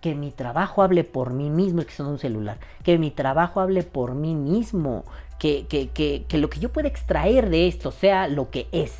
[0.00, 2.58] Que mi trabajo hable por mí mismo, que son un celular.
[2.84, 5.02] Que mi trabajo hable por mí mismo.
[5.38, 5.88] Que, que,
[6.26, 8.96] que, lo que yo pueda extraer de esto sea lo que es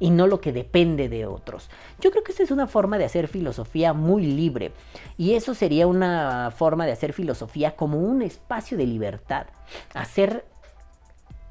[0.00, 1.70] y no lo que depende de otros.
[2.00, 4.72] Yo creo que esa es una forma de hacer filosofía muy libre
[5.16, 9.46] y eso sería una forma de hacer filosofía como un espacio de libertad,
[9.94, 10.44] hacer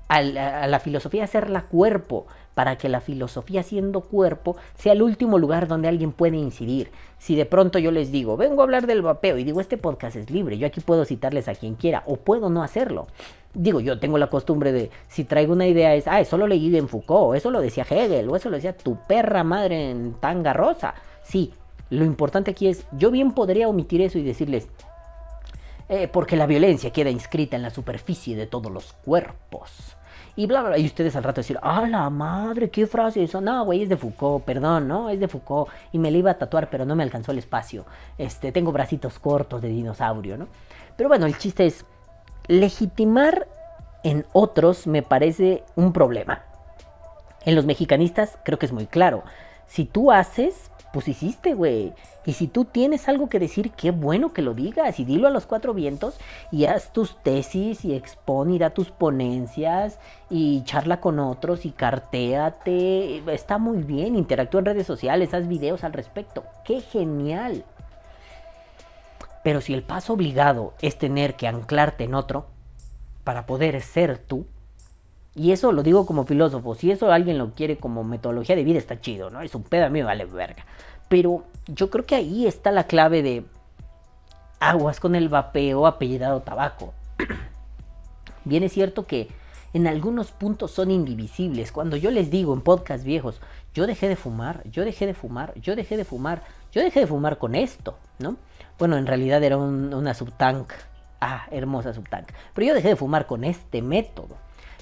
[0.08, 5.68] a la, filosofía hacerla cuerpo, para que la filosofía siendo cuerpo sea el último lugar
[5.68, 6.92] donde alguien puede incidir.
[7.20, 10.16] Si de pronto yo les digo, vengo a hablar del vapeo y digo, este podcast
[10.16, 13.08] es libre, yo aquí puedo citarles a quien quiera o puedo no hacerlo.
[13.60, 16.76] Digo, yo tengo la costumbre de, si traigo una idea es, ah, eso lo leí
[16.78, 20.54] en Foucault, eso lo decía Hegel, o eso lo decía tu perra madre en tanga
[20.54, 20.94] rosa.
[21.24, 21.54] Sí,
[21.90, 24.68] lo importante aquí es, yo bien podría omitir eso y decirles,
[25.90, 29.98] eh, porque la violencia queda inscrita en la superficie de todos los cuerpos
[30.38, 32.70] y bla, bla, Y ustedes al rato decir, ¡ah, la madre!
[32.70, 33.42] ¿Qué frase eso?
[33.42, 35.10] No, güey, es de Foucault, perdón, ¿no?
[35.10, 35.68] Es de Foucault.
[35.92, 37.88] Y me la iba a tatuar, pero no me alcanzó el espacio.
[38.20, 40.48] Este, tengo bracitos cortos de dinosaurio, ¿no?
[40.96, 41.84] Pero bueno, el chiste es,
[42.48, 43.48] legitimar
[44.04, 46.44] en otros me parece un problema.
[47.46, 49.24] En los mexicanistas creo que es muy claro.
[49.68, 51.94] Si tú haces, pues hiciste, güey.
[52.26, 55.32] Y si tú tienes algo que decir, qué bueno que lo digas y dilo a
[55.32, 56.18] los cuatro vientos
[56.52, 61.72] y haz tus tesis y expon y da tus ponencias y charla con otros y
[61.72, 63.24] cartéate.
[63.34, 66.44] Está muy bien, interactúa en redes sociales, haz videos al respecto.
[66.66, 67.64] Qué genial.
[69.48, 72.48] Pero si el paso obligado es tener que anclarte en otro
[73.24, 74.46] para poder ser tú,
[75.36, 78.78] y eso lo digo como filósofo, si eso alguien lo quiere como metodología de vida
[78.78, 79.40] está chido, ¿no?
[79.42, 80.66] Es un pedo, a mí vale verga.
[81.08, 83.46] Pero yo creo que ahí está la clave de
[84.60, 86.94] aguas con el vapeo apellidado tabaco.
[88.44, 89.30] Bien es cierto que
[89.72, 91.72] en algunos puntos son indivisibles.
[91.72, 93.40] Cuando yo les digo en podcast viejos,
[93.74, 97.08] yo dejé de fumar, yo dejé de fumar, yo dejé de fumar, yo dejé de
[97.08, 98.36] fumar con esto, ¿no?
[98.80, 100.72] Bueno, en realidad era una subtank.
[101.20, 102.30] Ah, hermosa subtank.
[102.54, 104.38] Pero yo dejé de fumar con este método.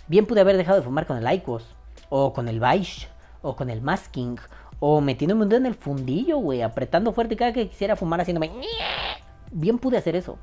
[0.08, 1.76] Bien pude haber dejado de fumar con el Icos,
[2.10, 3.08] o con el Vice,
[3.42, 4.38] o con el Masking,
[4.80, 8.52] o metiéndome un dedo en el fundillo, güey, apretando fuerte cada que quisiera fumar haciéndome...
[9.52, 10.38] Bien pude hacer eso.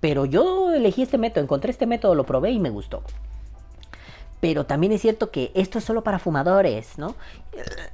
[0.00, 3.02] Pero yo elegí este método, encontré este método, lo probé y me gustó.
[4.46, 7.16] Pero también es cierto que esto es solo para fumadores, ¿no?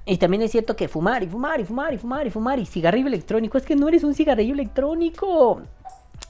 [0.04, 2.66] Y también es cierto que fumar y fumar y fumar y fumar y fumar y
[2.66, 3.56] cigarrillo electrónico.
[3.56, 5.62] Es que no eres un cigarrillo electrónico.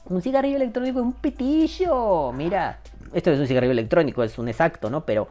[0.05, 2.31] Un cigarrillo electrónico es un pitillo.
[2.31, 2.79] Mira,
[3.11, 5.03] esto es un cigarrillo electrónico, es un exacto, ¿no?
[5.03, 5.27] Pero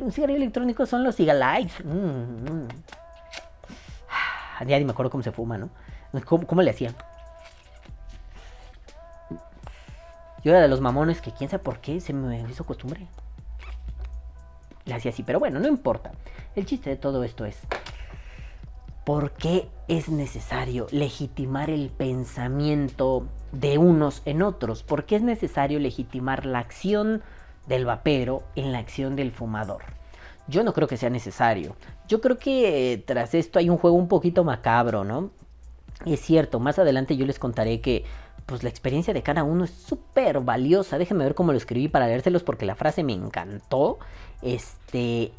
[0.00, 1.84] un cigarrillo electrónico son los cigalights.
[1.84, 2.68] Mm, mm.
[4.66, 5.70] Ya ni me acuerdo cómo se fuma, ¿no?
[6.24, 6.96] ¿Cómo, le hacían?
[10.42, 13.06] Yo era de los mamones que quién sabe por qué se me hizo costumbre.
[14.86, 16.12] Le hacía así, pero bueno, no importa.
[16.54, 17.58] El chiste de todo esto es,
[19.04, 24.82] ¿por qué es necesario legitimar el pensamiento de unos en otros?
[24.82, 27.22] ¿Por qué es necesario legitimar la acción
[27.66, 29.82] del vapero en la acción del fumador?
[30.48, 31.74] Yo no creo que sea necesario.
[32.06, 35.30] Yo creo que eh, tras esto hay un juego un poquito macabro, ¿no?
[36.04, 38.04] Es cierto, más adelante yo les contaré que
[38.44, 40.98] pues la experiencia de cada uno es súper valiosa.
[40.98, 43.98] Déjenme ver cómo lo escribí para leérselos porque la frase me encantó.
[44.42, 45.32] Este...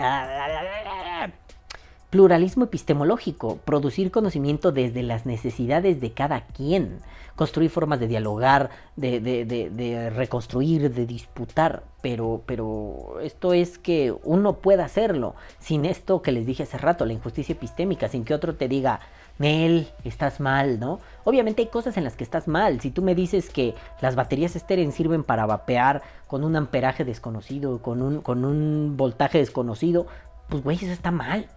[2.10, 7.00] Pluralismo epistemológico, producir conocimiento desde las necesidades de cada quien,
[7.36, 14.16] construir formas de dialogar, de, de, de, reconstruir, de disputar, pero, pero esto es que
[14.24, 18.34] uno pueda hacerlo sin esto que les dije hace rato, la injusticia epistémica, sin que
[18.34, 19.02] otro te diga,
[19.38, 21.00] Mel, estás mal, ¿no?
[21.24, 22.82] Obviamente hay cosas en las que estás mal.
[22.82, 27.82] Si tú me dices que las baterías esteren sirven para vapear con un amperaje desconocido,
[27.82, 30.08] con un, con un voltaje desconocido,
[30.50, 31.48] pues güey, eso está mal.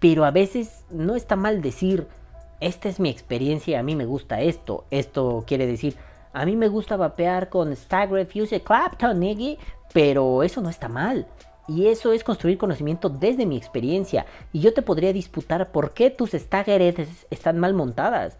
[0.00, 2.06] Pero a veces no está mal decir,
[2.60, 4.84] esta es mi experiencia, a mí me gusta esto.
[4.90, 5.96] Esto quiere decir,
[6.32, 9.58] a mí me gusta vapear con Staggered Fuse Clapton, Niggy,
[9.92, 11.26] pero eso no está mal.
[11.68, 14.24] Y eso es construir conocimiento desde mi experiencia.
[14.52, 18.36] Y yo te podría disputar por qué tus Staggered están mal montadas,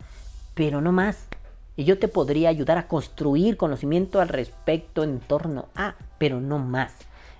[0.54, 1.28] pero no más.
[1.76, 6.58] Y yo te podría ayudar a construir conocimiento al respecto en torno a, pero no
[6.58, 6.92] más.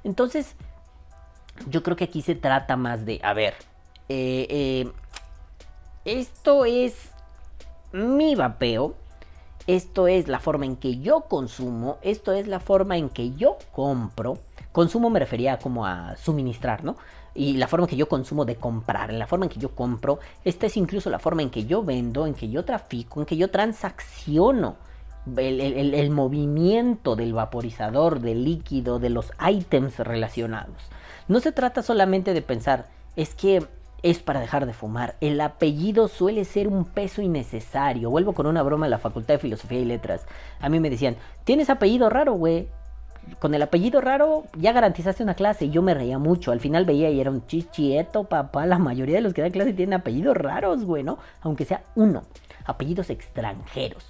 [0.05, 0.55] Entonces,
[1.69, 3.55] yo creo que aquí se trata más de, a ver,
[4.09, 4.93] eh, eh,
[6.05, 7.11] esto es
[7.93, 8.95] mi vapeo.
[9.67, 11.99] Esto es la forma en que yo consumo.
[12.03, 14.39] Esto es la forma en que yo compro.
[14.73, 16.97] Consumo me refería como a suministrar, ¿no?
[17.35, 20.19] Y la forma que yo consumo de comprar, en la forma en que yo compro.
[20.45, 23.37] Esta es incluso la forma en que yo vendo, en que yo trafico, en que
[23.37, 24.77] yo transacciono.
[25.37, 30.91] El, movimiento del vaporizador, del líquido, de los ítems relacionados.
[31.29, 33.67] No se trata solamente de pensar, es que
[34.03, 35.17] es para dejar de fumar.
[35.21, 38.11] El apellido suele ser un peso innecesario.
[38.11, 40.27] Vuelvo con una broma en la Facultad de Filosofía y Letras.
[40.61, 42.69] A mí me decían, tienes apellido raro, güey.
[43.39, 46.53] Con el apellido raro ya garantizaste una clase y yo me reía mucho.
[46.53, 48.67] Al final veía y era un chichieto, papá.
[48.67, 51.19] La mayoría de los que dan clase tienen apellidos raros, güey, ¿no?
[51.41, 52.23] Aunque sea uno.
[52.65, 54.05] Apellidos extranjeros.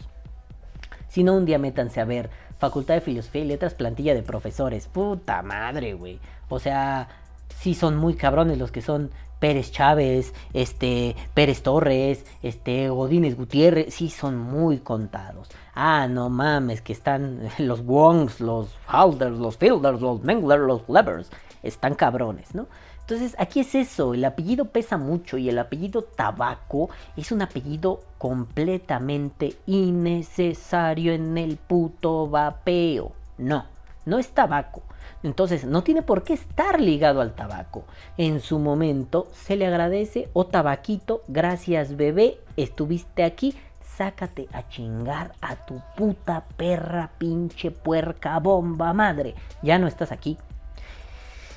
[1.09, 4.88] Si no, un día métanse a ver Facultad de Filosofía y Letras, plantilla de profesores.
[4.88, 6.18] Puta madre, güey.
[6.48, 7.09] O sea,
[7.57, 13.94] sí son muy cabrones los que son Pérez Chávez, este, Pérez Torres, este, Godínez Gutiérrez,
[13.94, 15.48] sí son muy contados.
[15.74, 21.31] Ah, no mames, que están los Wongs, los Halders, los Fielders, los Menglers, los Levers,
[21.62, 22.66] están cabrones, ¿no?
[23.01, 28.01] Entonces, aquí es eso, el apellido pesa mucho y el apellido tabaco es un apellido
[28.18, 33.12] completamente innecesario en el puto vapeo.
[33.38, 33.64] No,
[34.09, 34.83] no es tabaco.
[35.23, 37.85] Entonces no tiene por qué estar ligado al tabaco.
[38.16, 43.55] En su momento se le agradece, o oh, tabaquito, gracias bebé, estuviste aquí,
[43.97, 49.35] sácate a chingar a tu puta perra pinche puerca bomba madre.
[49.62, 50.38] Ya no estás aquí.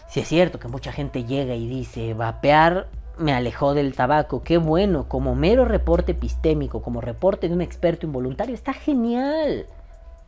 [0.10, 2.88] Si es cierto que mucha gente llega y dice, vapear
[3.18, 4.44] me alejó del tabaco.
[4.44, 9.68] Qué bueno, como mero reporte epistémico, como reporte de un experto involuntario, está genial.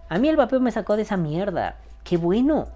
[0.09, 1.77] A mí el vapeo me sacó de esa mierda.
[2.03, 2.67] Qué bueno.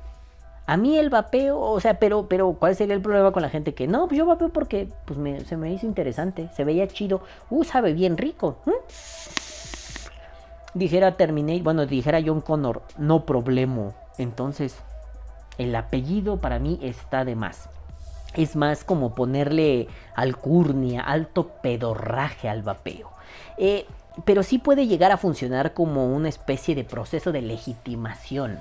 [0.66, 3.74] A mí el vapeo, o sea, pero, pero, ¿cuál sería el problema con la gente
[3.74, 4.08] que no?
[4.08, 7.94] Pues yo vapeo porque pues me, se me hizo interesante, se veía chido, uh, sabe
[7.94, 8.58] bien rico.
[10.74, 13.94] Dijera Terminator, bueno, dijera John Connor, no problema.
[14.18, 14.78] Entonces,
[15.58, 17.70] el apellido para mí está de más.
[18.36, 23.12] Es más como ponerle alcurnia, alto pedorraje al vapeo.
[23.58, 23.86] Eh,
[24.26, 28.60] pero sí puede llegar a funcionar como una especie de proceso de legitimación.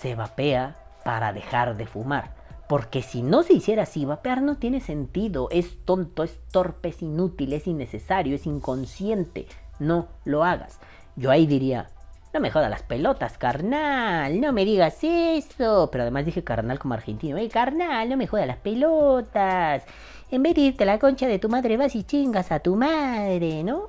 [0.00, 2.36] Se vapea para dejar de fumar.
[2.68, 7.02] Porque si no se hiciera así, vapear no tiene sentido, es tonto, es torpe, es
[7.02, 9.46] inútil, es innecesario, es inconsciente.
[9.78, 10.78] No lo hagas.
[11.16, 11.88] Yo ahí diría,
[12.32, 15.88] no me jodas las pelotas, carnal, no me digas eso.
[15.90, 19.84] Pero además dije carnal como argentino, eh, carnal, no me jodas las pelotas.
[20.30, 22.76] En vez de irte a la concha de tu madre, vas y chingas a tu
[22.76, 23.88] madre, ¿no?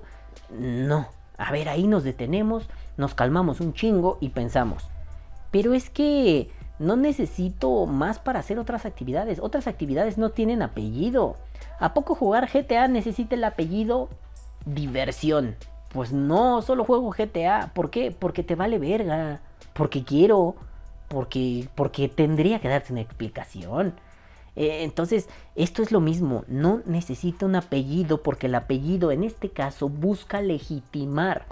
[0.49, 1.07] No.
[1.37, 2.67] A ver, ahí nos detenemos,
[2.97, 4.89] nos calmamos un chingo y pensamos.
[5.51, 9.39] Pero es que no necesito más para hacer otras actividades.
[9.41, 11.35] Otras actividades no tienen apellido.
[11.79, 14.09] ¿A poco jugar GTA necesita el apellido
[14.65, 15.55] diversión?
[15.89, 17.71] Pues no, solo juego GTA.
[17.73, 18.15] ¿Por qué?
[18.17, 19.41] Porque te vale verga.
[19.73, 20.55] Porque quiero.
[21.09, 23.93] Porque, porque tendría que darte una explicación.
[24.55, 26.43] Eh, entonces, esto es lo mismo.
[26.47, 31.45] No necesita un apellido porque el apellido en este caso busca legitimar.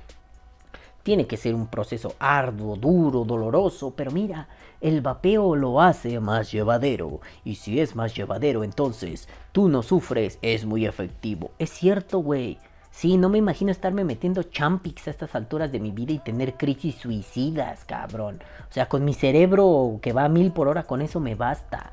[1.07, 4.49] Tiene que ser un proceso arduo, duro, doloroso, pero mira,
[4.81, 7.21] el vapeo lo hace más llevadero.
[7.45, 11.51] Y si es más llevadero, entonces tú no sufres, es muy efectivo.
[11.59, 12.57] Es cierto, güey.
[12.91, 16.55] Sí, no me imagino estarme metiendo champix a estas alturas de mi vida y tener
[16.55, 18.41] crisis suicidas, cabrón.
[18.69, 21.91] O sea, con mi cerebro que va a mil por hora, con eso me basta.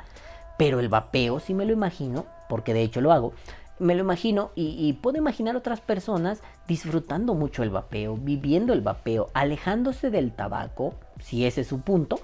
[0.58, 3.32] Pero el vapeo sí me lo imagino, porque de hecho lo hago
[3.78, 9.30] me lo imagino y, puedo imaginar otras personas disfrutando mucho el vapeo, viviendo el vapeo,
[9.34, 12.20] alejándose del tabaco, si ese es su punto,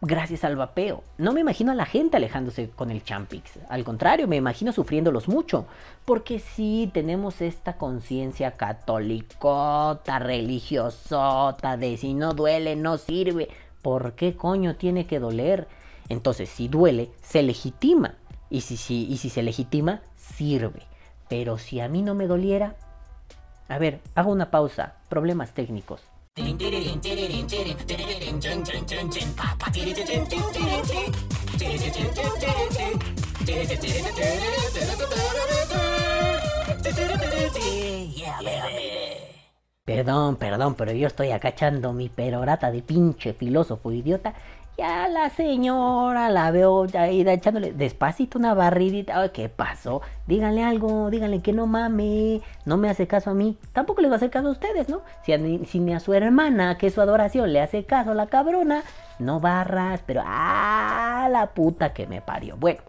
[0.00, 1.02] gracias al vapeo.
[1.18, 5.28] No me imagino a la gente alejándose con el champix, al contrario, me imagino sufriéndolos
[5.28, 5.66] mucho,
[6.04, 13.48] porque sí tenemos esta conciencia católicota, religiosota, de si no duele, no sirve.
[13.82, 15.68] ¿Por qué coño tiene que doler?
[16.08, 18.14] Entonces, si duele, se legitima.
[18.50, 20.00] Y si, si, y si se legitima,
[20.38, 20.82] sirve.
[21.28, 22.76] Pero si a mí no me doliera...
[23.68, 24.94] A ver, hago una pausa.
[25.08, 26.00] Problemas técnicos.
[39.84, 44.34] Perdón, perdón, pero yo estoy acachando mi perorata de pinche filósofo idiota
[44.78, 49.28] ya la señora la veo ahí echándole despacito una barridita.
[49.32, 50.02] ¿Qué pasó?
[50.28, 53.58] Díganle algo, díganle que no mame, no me hace caso a mí.
[53.72, 55.02] Tampoco le va a hacer caso a ustedes, ¿no?
[55.24, 58.28] Si, a, ni a su hermana, que es su adoración, le hace caso a la
[58.28, 58.84] cabrona,
[59.18, 61.28] no barras, pero ¡ah!
[61.28, 62.56] La puta que me parió.
[62.56, 62.80] Bueno.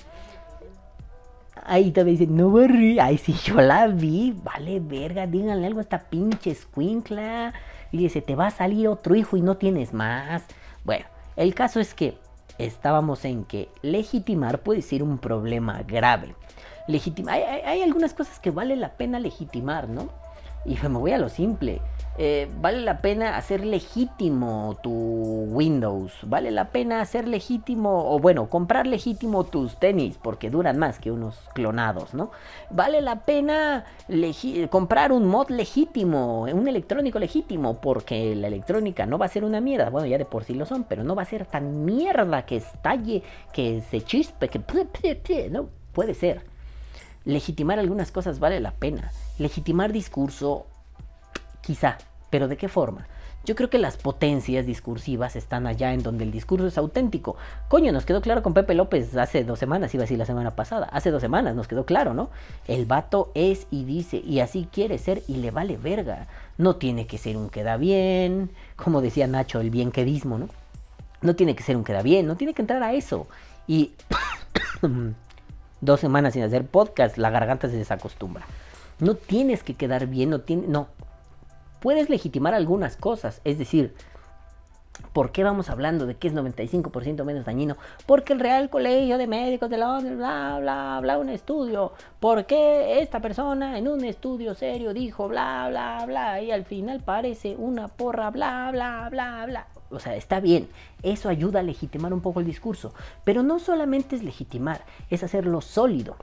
[1.65, 2.99] Ahí también dicen, no barrí.
[2.99, 4.35] Ay, si yo la vi.
[4.43, 7.51] Vale, verga, díganle algo a esta pinche escuincla.
[7.91, 10.45] Y dice, te va a salir otro hijo y no tienes más.
[10.85, 11.05] Bueno,
[11.39, 12.17] el caso es que
[12.57, 16.35] estábamos en que legitimar puede ser un problema grave.
[17.29, 20.09] hay, hay, algunas cosas que vale la pena legitimar, ¿no?
[20.65, 21.81] Y me voy a lo simple.
[22.21, 28.49] Eh, vale la pena hacer legítimo tu Windows, vale la pena hacer legítimo, o bueno,
[28.49, 32.29] comprar legítimo tus tenis, porque duran más que unos clonados, ¿no?
[32.71, 33.85] Vale la pena
[34.69, 39.61] comprar un mod legítimo, un electrónico legítimo, porque la electrónica no va a ser una
[39.61, 42.45] mierda, bueno, ya de por sí lo son, pero no va a ser tan mierda
[42.45, 44.59] que estalle, que se chispe, que...
[45.49, 46.41] No, puede ser.
[47.23, 49.09] Legitimar algunas cosas vale la pena.
[49.37, 50.65] Legitimar discurso,
[51.61, 51.97] quizá,
[52.29, 53.07] pero ¿de qué forma?
[53.45, 57.37] Yo creo que las potencias discursivas están allá en donde el discurso es auténtico.
[57.69, 60.87] Coño, nos quedó claro con Pepe López hace dos semanas, iba a la semana pasada.
[60.91, 62.29] Hace dos semanas nos quedó claro, ¿no?
[62.67, 66.27] El vato es y dice, y así quiere ser y le vale verga.
[66.57, 70.49] No tiene que ser un queda bien, como decía Nacho, el bien quedismo, ¿no?
[71.21, 73.27] No tiene que ser un queda bien, no tiene que entrar a eso.
[73.67, 73.93] Y
[75.81, 78.45] dos semanas sin hacer podcast, la garganta se desacostumbra.
[78.99, 80.89] No tienes que quedar bien, no tiene, no,
[81.79, 83.41] puedes legitimar algunas cosas.
[83.43, 83.93] Es decir,
[85.13, 87.77] ¿por qué vamos hablando de que es 95% menos dañino?
[88.05, 91.93] Porque el Real Colegio de Médicos de Londres, bla, bla, bla, un estudio.
[92.19, 96.41] ¿Por qué esta persona en un estudio serio dijo bla, bla, bla?
[96.41, 99.67] Y al final parece una porra, bla, bla, bla, bla.
[99.91, 100.69] O sea, está bien,
[101.01, 105.61] eso ayuda a legitimar un poco el discurso, pero no solamente es legitimar, es hacerlo
[105.61, 106.15] sólido.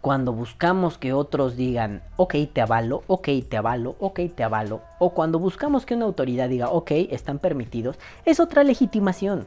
[0.00, 5.14] Cuando buscamos que otros digan, ok, te avalo, ok, te avalo, ok, te avalo, o
[5.14, 9.46] cuando buscamos que una autoridad diga, ok, están permitidos, es otra legitimación.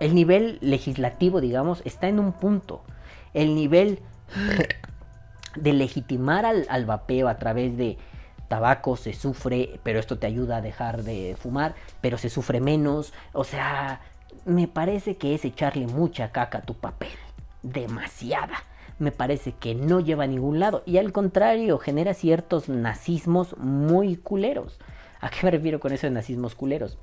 [0.00, 2.82] El nivel legislativo, digamos, está en un punto.
[3.34, 4.00] El nivel
[5.56, 7.98] de legitimar al, al vapeo a través de
[8.48, 13.12] tabaco se sufre, pero esto te ayuda a dejar de fumar, pero se sufre menos.
[13.32, 14.00] O sea,
[14.44, 17.10] me parece que es echarle mucha caca a tu papel.
[17.62, 18.64] Demasiada.
[18.98, 20.82] Me parece que no lleva a ningún lado.
[20.86, 24.78] Y al contrario, genera ciertos nazismos muy culeros.
[25.20, 26.98] ¿A qué me refiero con eso de nazismos culeros?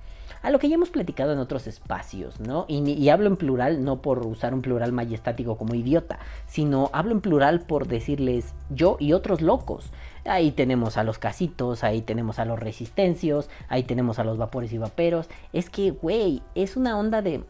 [0.45, 2.65] a lo que ya hemos platicado en otros espacios, ¿no?
[2.67, 7.21] Y, hablo en plural no por usar un plural majestático como idiota, sino hablo en
[7.21, 9.91] plural por decirles yo y otros locos.
[10.23, 14.71] Ahí tenemos a los casitos, ahí tenemos a los resistencios, ahí tenemos a los vapores
[14.71, 15.29] y vaperos.
[15.51, 17.43] Es que, güey, es una onda de...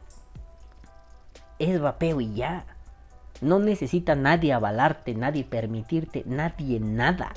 [1.60, 2.66] Es vapeo y ya.
[3.41, 7.33] No necesita nadie avalarte, nadie permitirte, nadie nada.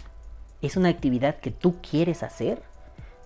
[0.63, 2.63] Es una actividad que tú quieres hacer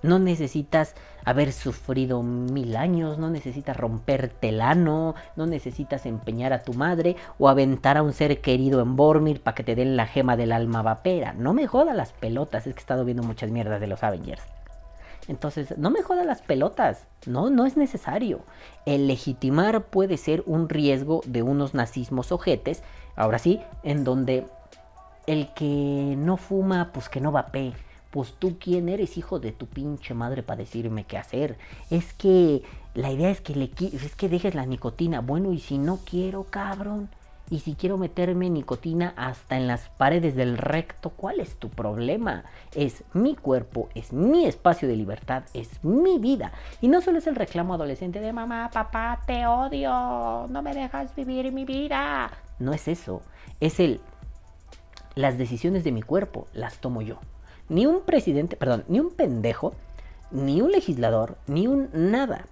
[0.03, 0.95] no necesitas
[1.25, 7.17] haber sufrido mil años, no necesitas romperte el ano, no necesitas empeñar a tu madre
[7.39, 10.53] o aventar a un ser querido en Bormir para que te den la gema del
[10.53, 11.35] alma vapera.
[11.35, 14.43] No me joda las pelotas, es que he estado viendo muchas mierdas de los Avengers.
[15.29, 18.41] Entonces, no me joda las pelotas, no, no es necesario.
[18.87, 22.83] El legitimar puede ser un riesgo de unos nazismos ojetes,
[23.15, 24.47] ahora sí, en donde
[25.27, 27.73] el que no fuma, pues que no vapee
[28.13, 31.57] pues tú quién eres, hijo de tu pinche madre, para decirme qué hacer.
[31.89, 32.63] Es que
[32.95, 35.21] la idea es que le es que dejes la nicotina.
[35.21, 37.09] Bueno, y si no quiero, cabrón.
[37.53, 42.45] Y si quiero meterme nicotina hasta en las paredes del recto, ¿cuál es tu problema?
[42.75, 46.53] Es mi cuerpo, es mi espacio de libertad, es mi vida.
[46.81, 51.15] Y no solo es el reclamo adolescente de mamá, papá, te odio, no me dejas
[51.15, 52.31] vivir mi vida.
[52.59, 53.21] No es eso,
[53.61, 54.01] es el...
[55.15, 57.19] Las decisiones de mi cuerpo las tomo yo
[57.69, 59.75] ni un presidente, perdón, ni un pendejo,
[60.31, 62.47] ni un legislador, ni un nada.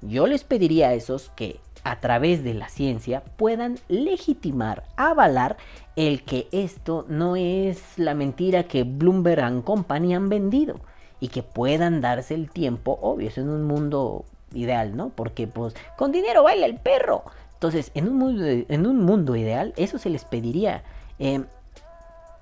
[0.00, 5.56] Yo les pediría a esos que a través de la ciencia puedan legitimar, avalar
[5.94, 10.80] el que esto no es la mentira que Bloomberg and Company han vendido
[11.20, 15.10] y que puedan darse el tiempo, obvio, es en un mundo ideal, ¿no?
[15.10, 17.22] Porque pues con dinero baila el perro.
[17.54, 20.82] Entonces, en un mundo, en un mundo ideal, eso se les pediría.
[21.20, 21.44] Eh,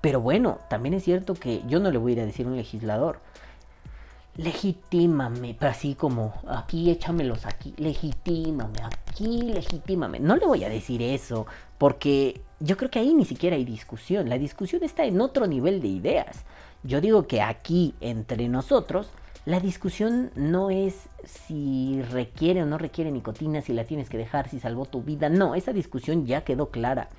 [0.01, 2.49] pero bueno, también es cierto que yo no le voy a ir a decir a
[2.49, 3.19] un legislador,
[4.37, 10.19] legitímame, así como aquí échamelos aquí, legitímame, aquí legitímame.
[10.19, 11.45] No le voy a decir eso,
[11.77, 14.29] porque yo creo que ahí ni siquiera hay discusión.
[14.29, 16.43] La discusión está en otro nivel de ideas.
[16.83, 19.09] Yo digo que aquí, entre nosotros,
[19.45, 24.49] la discusión no es si requiere o no requiere nicotina, si la tienes que dejar,
[24.49, 25.29] si salvó tu vida.
[25.29, 27.09] No, esa discusión ya quedó clara.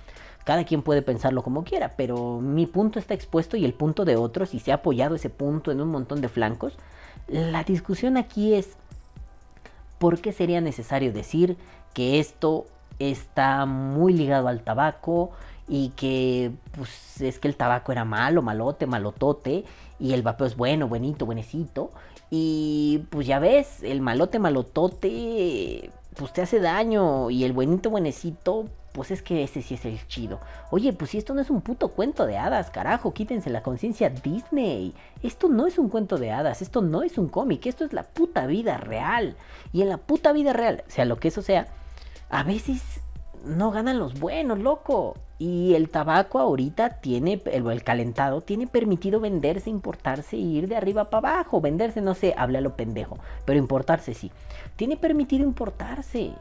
[0.45, 4.17] Cada quien puede pensarlo como quiera, pero mi punto está expuesto y el punto de
[4.17, 6.77] otros, y se ha apoyado ese punto en un montón de flancos.
[7.29, 8.77] La discusión aquí es,
[9.99, 11.57] ¿por qué sería necesario decir
[11.93, 12.67] que esto
[12.99, 15.33] está muy ligado al tabaco
[15.69, 19.65] y que pues es que el tabaco era malo, malote, malotote
[19.99, 21.91] y el vapeo es bueno, buenito, buenecito
[22.31, 28.67] y pues ya ves, el malote, malotote pues te hace daño y el buenito, buenecito
[28.97, 30.41] pues es que ese sí es el chido.
[30.71, 34.09] Oye, pues si esto no es un puto cuento de hadas, carajo, quítense la conciencia
[34.09, 34.95] Disney.
[35.23, 38.05] Esto no es un cuento de hadas, esto no es un cómic, esto es la
[38.05, 39.37] puta vida real.
[39.71, 41.67] Y en la puta vida real, sea lo que eso sea,
[42.31, 42.81] a veces
[43.45, 45.19] no ganan los buenos, loco.
[45.39, 50.77] Y el tabaco ahorita tiene, el, el calentado, tiene permitido venderse, importarse y ir de
[50.77, 51.61] arriba para abajo.
[51.61, 54.33] Venderse, no sé, habla lo pendejo, pero importarse sí.
[54.77, 56.33] Tiene permitido importarse.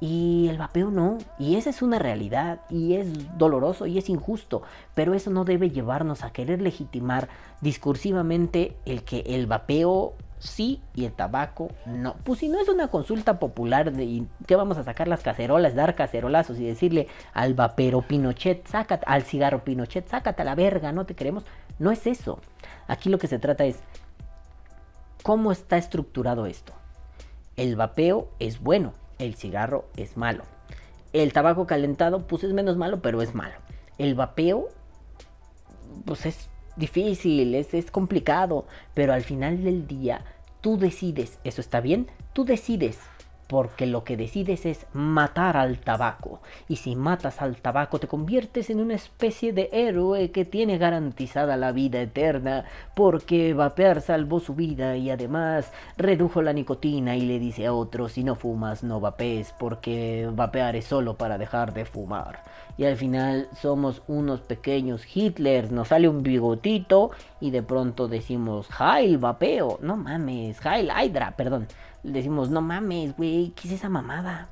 [0.00, 1.18] Y el vapeo no.
[1.38, 2.60] Y esa es una realidad.
[2.70, 4.62] Y es doloroso y es injusto.
[4.94, 7.28] Pero eso no debe llevarnos a querer legitimar
[7.60, 12.16] discursivamente el que el vapeo sí y el tabaco no.
[12.24, 15.94] Pues si no es una consulta popular de que vamos a sacar las cacerolas, dar
[15.94, 21.04] cacerolazos y decirle al vapero Pinochet, sácate, al cigarro Pinochet, sácate a la verga, no
[21.04, 21.44] te queremos.
[21.78, 22.40] No es eso.
[22.88, 23.78] Aquí lo que se trata es
[25.22, 26.72] cómo está estructurado esto.
[27.56, 30.44] El vapeo es bueno, el cigarro es malo.
[31.12, 33.54] El tabaco calentado, pues es menos malo, pero es malo.
[33.98, 34.68] El vapeo,
[36.04, 40.24] pues es difícil, es, es complicado, pero al final del día
[40.60, 42.98] tú decides, eso está bien, tú decides
[43.50, 46.40] porque lo que decides es matar al tabaco.
[46.68, 51.56] Y si matas al tabaco te conviertes en una especie de héroe que tiene garantizada
[51.56, 57.40] la vida eterna, porque vapear salvó su vida y además redujo la nicotina y le
[57.40, 61.86] dice a otros si no fumas no vapees, porque vapear es solo para dejar de
[61.86, 62.44] fumar.
[62.78, 68.68] Y al final somos unos pequeños Hitlers, nos sale un bigotito y de pronto decimos
[68.78, 71.66] Heil vapeo, no mames, Heil Hydra, perdón
[72.02, 74.48] decimos, no mames, güey, ¿qué es esa mamada?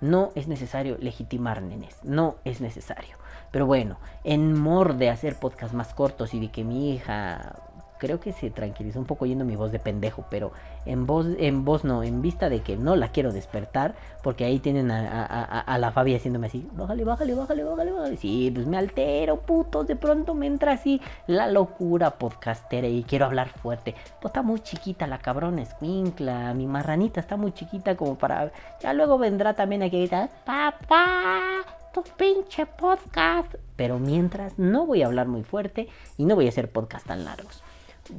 [0.00, 3.16] No es necesario legitimar nenes, no es necesario.
[3.50, 7.56] Pero bueno, en mor de hacer podcast más cortos y de que mi hija
[7.98, 10.52] creo que se tranquilizó un poco yendo mi voz de pendejo, pero
[10.84, 14.58] en voz, en voz no, en vista de que no la quiero despertar, porque ahí
[14.58, 18.16] tienen a, la Fabi haciéndome así, bájale, bájale, bájale, bájale, bájale.
[18.16, 23.26] Sí, pues me altero, putos, de pronto me entra así la locura podcastera y quiero
[23.26, 23.94] hablar fuerte.
[24.20, 28.52] Pues está muy chiquita la cabrona escuincla, mi marranita está muy chiquita como para...
[28.80, 33.54] Ya luego vendrá también aquí gritar, papá, tu pinche podcast.
[33.76, 37.24] Pero mientras no voy a hablar muy fuerte y no voy a hacer podcast tan
[37.24, 37.62] largos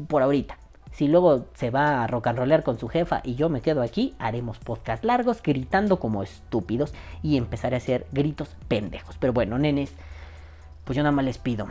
[0.07, 0.57] por ahorita.
[0.91, 3.81] Si luego se va a rock and rollear con su jefa y yo me quedo
[3.81, 9.17] aquí, haremos podcast largos gritando como estúpidos y empezaré a hacer gritos pendejos.
[9.19, 9.93] Pero bueno, nenes,
[10.85, 11.67] pues yo nada más les pido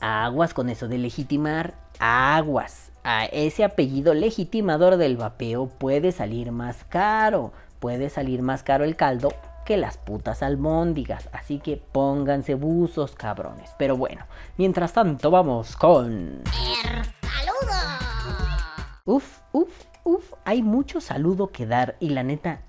[0.00, 2.90] aguas con eso de legitimar, aguas.
[3.04, 8.96] A ese apellido legitimador del vapeo puede salir más caro, puede salir más caro el
[8.96, 9.32] caldo
[9.64, 11.28] que las putas albóndigas.
[11.32, 13.70] Así que pónganse buzos, cabrones.
[13.78, 14.24] Pero bueno,
[14.56, 16.42] mientras tanto vamos con...
[16.44, 17.78] El saludo.
[19.04, 20.32] Uf, uf, uf.
[20.44, 22.62] Hay mucho saludo que dar y la neta...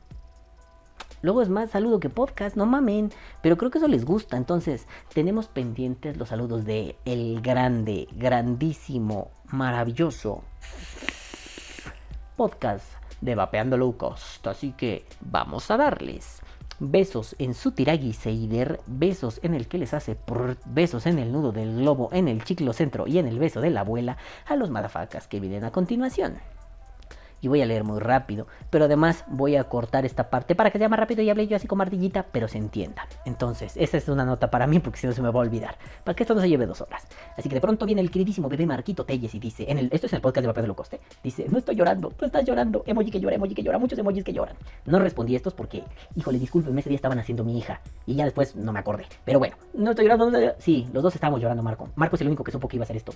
[1.23, 3.11] Luego es más saludo que podcast, no mamen.
[3.43, 4.37] Pero creo que eso les gusta.
[4.37, 10.43] Entonces, tenemos pendientes los saludos de el grande, grandísimo, maravilloso
[12.35, 12.85] podcast
[13.21, 14.47] de Vapeando Low Cost.
[14.47, 16.40] Así que vamos a darles
[16.81, 20.17] besos en su tiragui seider, besos en el que les hace
[20.65, 23.69] besos en el nudo del globo, en el chiclo centro y en el beso de
[23.69, 24.17] la abuela
[24.47, 26.39] a los madafacas que vienen a continuación
[27.41, 28.47] y voy a leer muy rápido.
[28.69, 31.55] Pero además voy a cortar esta parte para que sea más rápido y hable yo
[31.55, 33.07] así como ardillita, pero se entienda.
[33.25, 35.77] Entonces, esta es una nota para mí porque si no se me va a olvidar.
[36.03, 37.07] Para que esto no se lleve dos horas.
[37.37, 40.07] Así que de pronto viene el queridísimo bebé Marquito Telles y dice, en el, esto
[40.07, 42.83] es el podcast de Papel de lo Coste, dice, no estoy llorando, tú estás llorando,
[42.85, 44.55] emoji que llora, emoji que llora, muchos emojis que lloran.
[44.85, 45.83] No respondí estos porque,
[46.15, 49.05] híjole, disculpen, ese día estaban haciendo mi hija y ya después no me acordé.
[49.25, 51.89] Pero bueno, no estoy llorando, sí, los dos estábamos llorando, Marco.
[51.95, 53.13] Marco es el único que supo que iba a hacer esto.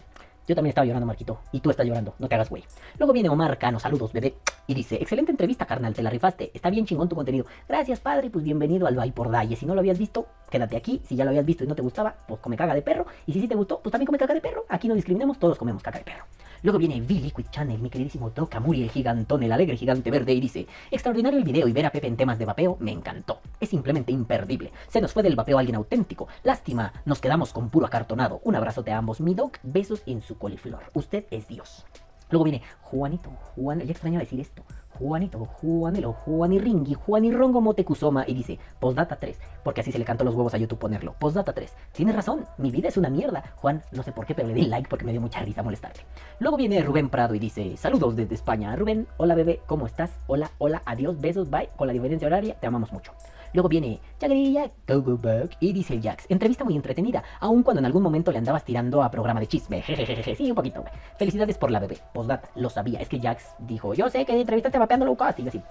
[0.47, 2.63] Yo también estaba llorando, Marquito, y tú estás llorando, no te hagas güey.
[2.97, 4.35] Luego viene Omar Cano, saludos, bebé,
[4.67, 6.49] y dice, excelente entrevista, carnal, te la rifaste.
[6.53, 7.45] Está bien chingón tu contenido.
[7.67, 9.55] Gracias, padre, pues bienvenido al Bay por Dalle.
[9.55, 11.01] Si no lo habías visto, quédate aquí.
[11.05, 13.05] Si ya lo habías visto y no te gustaba, pues come caga de perro.
[13.27, 14.65] Y si sí te gustó, pues también come caga de perro.
[14.69, 16.25] Aquí no discriminemos, todos comemos caga de perro.
[16.63, 20.39] Luego viene Quick Channel, mi queridísimo Doc Amuri, el gigantón, el alegre gigante verde, y
[20.39, 23.41] dice: Extraordinario el video y ver a Pepe en temas de vapeo me encantó.
[23.59, 24.71] Es simplemente imperdible.
[24.87, 26.27] Se nos fue del vapeo alguien auténtico.
[26.43, 28.41] Lástima, nos quedamos con puro acartonado.
[28.43, 29.21] Un abrazote a ambos.
[29.21, 30.89] Mi Doc, besos en su coliflor.
[30.93, 31.85] Usted es Dios.
[32.29, 34.63] Luego viene Juanito, Juan, ya extraño decir esto.
[34.97, 40.35] Juanito, Juanelo, Juaniringi, Juanirongo Motecuzoma y dice, Postdata 3, porque así se le cantó los
[40.35, 41.15] huevos a YouTube ponerlo.
[41.19, 43.43] Postdata 3, tienes razón, mi vida es una mierda.
[43.57, 46.01] Juan, no sé por qué, pero le di like porque me dio mucha risa molestarte.
[46.39, 48.75] Luego viene Rubén Prado y dice, saludos desde España.
[48.75, 50.17] Rubén, hola bebé, ¿cómo estás?
[50.27, 51.69] Hola, hola, adiós, besos, bye.
[51.75, 53.11] Con la diferencia horaria, te amamos mucho.
[53.55, 57.85] Luego viene Jagrilla, Go Go Back y dice Jax, entrevista muy entretenida, aun cuando en
[57.85, 59.81] algún momento le andabas tirando a programa de chisme.
[60.35, 60.91] Sí, un poquito, güey.
[61.17, 61.97] Felicidades por la bebé.
[62.13, 62.99] Postdata, lo sabía.
[62.99, 65.15] Es que Jax dijo, yo sé que entrevistaste vapeando low.
[65.37, 65.61] Y yo así,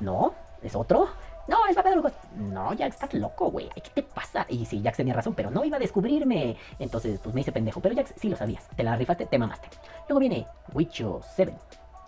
[0.00, 1.08] no, ¿es otro?
[1.48, 2.32] No, es vapeando low cost.
[2.34, 3.70] No, Jax, estás loco, güey.
[3.74, 4.44] ¿Qué te pasa?
[4.50, 6.56] Y sí, Jax tenía razón, pero no iba a descubrirme.
[6.78, 7.80] Entonces, pues me hice pendejo.
[7.80, 8.68] Pero Jax, sí lo sabías.
[8.76, 9.68] Te la rifaste, te mamaste.
[10.06, 11.54] Luego viene Wicho 7,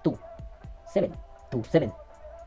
[0.02, 0.18] tú,
[0.92, 1.10] 7,
[1.50, 2.03] tú, 7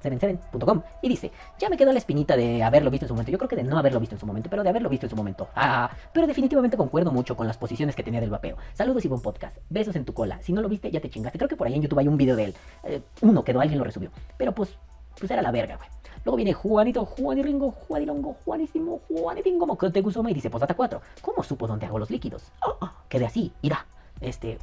[0.10, 3.32] 77.com y dice, ya me quedó la espinita de haberlo visto en su momento.
[3.32, 5.10] Yo creo que de no haberlo visto en su momento, pero de haberlo visto en
[5.10, 5.50] su momento.
[5.56, 8.58] Ah, pero definitivamente concuerdo mucho con las posiciones que tenía del vapeo.
[8.74, 9.58] Saludos y buen podcast.
[9.70, 10.42] Besos en tu cola.
[10.42, 11.38] Si no lo viste, ya te chingaste.
[11.38, 12.56] Creo que por ahí en YouTube hay un video de él.
[12.84, 14.12] Eh, uno quedó, alguien lo resubió.
[14.38, 14.78] Pero pues,
[15.20, 15.90] pues era la verga, güey.
[16.28, 21.02] Luego viene Juanito, Juaniringo, Juanilongo, Juanísimo, Juanitingo, Mocotecusoma y dice, posdata 4.
[21.22, 22.52] ¿Cómo supo dónde hago los líquidos?
[22.66, 23.86] Oh, oh, quedé así, irá.
[24.20, 24.58] Este,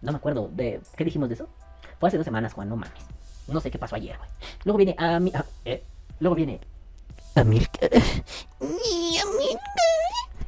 [0.00, 0.80] no me acuerdo de...
[0.96, 1.48] ¿Qué dijimos de eso?
[1.98, 3.06] Fue hace dos semanas, Juan, no mames.
[3.50, 4.30] No sé qué pasó ayer, güey.
[4.64, 5.32] Luego viene a mi.
[5.64, 5.82] eh,
[6.20, 6.60] luego viene.
[7.34, 7.86] Amirka.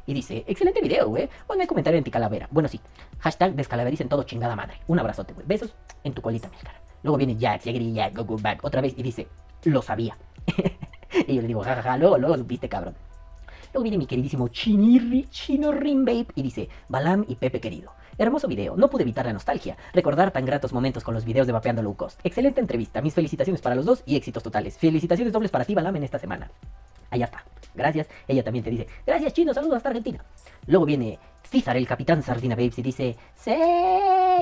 [0.05, 1.29] Y dice, excelente video, güey.
[1.59, 2.47] Hay comentario en ti calavera.
[2.51, 2.79] Bueno, sí.
[3.19, 4.81] Hashtag descalavericen todo chingada madre.
[4.87, 5.47] Un abrazote, güey.
[5.47, 5.73] Besos
[6.03, 6.75] en tu colita, Milcar.
[7.03, 8.63] Luego viene Jax, Yagri, Jack, go, go back.
[8.63, 9.27] Otra vez y dice,
[9.63, 10.17] lo sabía.
[11.27, 12.95] y yo le digo, jajaja, luego, luego supiste, cabrón.
[13.73, 17.91] Luego viene mi queridísimo Chinirri, Chino Babe y dice, Balam y Pepe querido.
[18.19, 19.75] Hermoso video, no pude evitar la nostalgia.
[19.93, 22.19] Recordar tan gratos momentos con los videos de Vapeando Low Cost.
[22.23, 24.77] Excelente entrevista, mis felicitaciones para los dos y éxitos totales.
[24.77, 26.51] Felicitaciones dobles para ti, Balam, en esta semana.
[27.09, 27.43] Allá está.
[27.73, 28.07] Gracias.
[28.27, 30.23] Ella también te dice, gracias chino, saludos hasta Argentina.
[30.67, 31.17] Luego viene
[31.53, 33.53] César, el capitán Sardina Babes, y dice, sí,